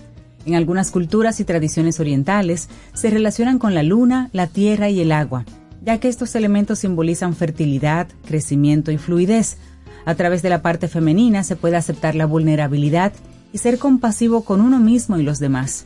En 0.46 0.56
algunas 0.56 0.92
culturas 0.92 1.40
y 1.40 1.46
tradiciones 1.46 2.00
orientales 2.00 2.68
se 2.94 3.10
relacionan 3.12 3.60
con 3.60 3.74
la 3.76 3.84
luna, 3.84 4.30
la 4.34 4.48
tierra 4.48 4.90
y 4.90 5.00
el 5.00 5.12
agua, 5.12 5.46
ya 5.84 6.00
que 6.00 6.08
estos 6.08 6.36
elementos 6.36 6.80
simbolizan 6.80 7.36
fertilidad, 7.36 8.08
crecimiento 8.26 8.92
y 8.92 8.98
fluidez, 8.98 9.58
a 10.06 10.16
través 10.16 10.42
de 10.42 10.50
la 10.50 10.62
parte 10.62 10.88
femenina 10.88 11.44
se 11.44 11.56
puede 11.56 11.78
aceptar 11.78 12.16
la 12.16 12.26
vulnerabilidad 12.26 13.14
y 13.54 13.58
ser 13.58 13.78
compasivo 13.78 14.44
con 14.44 14.62
uno 14.62 14.80
mismo 14.80 15.18
y 15.18 15.24
los 15.24 15.40
demás. 15.40 15.86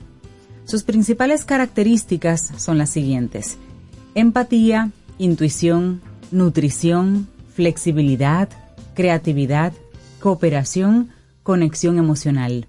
Sus 0.66 0.84
principales 0.84 1.46
características 1.46 2.52
son 2.58 2.78
las 2.78 2.90
siguientes. 2.90 3.58
Empatía, 4.16 4.92
intuición, 5.18 6.02
nutrición, 6.32 7.28
flexibilidad, 7.54 8.50
creatividad, 8.96 9.74
cooperación, 10.20 11.10
conexión 11.44 12.00
emocional. 12.00 12.68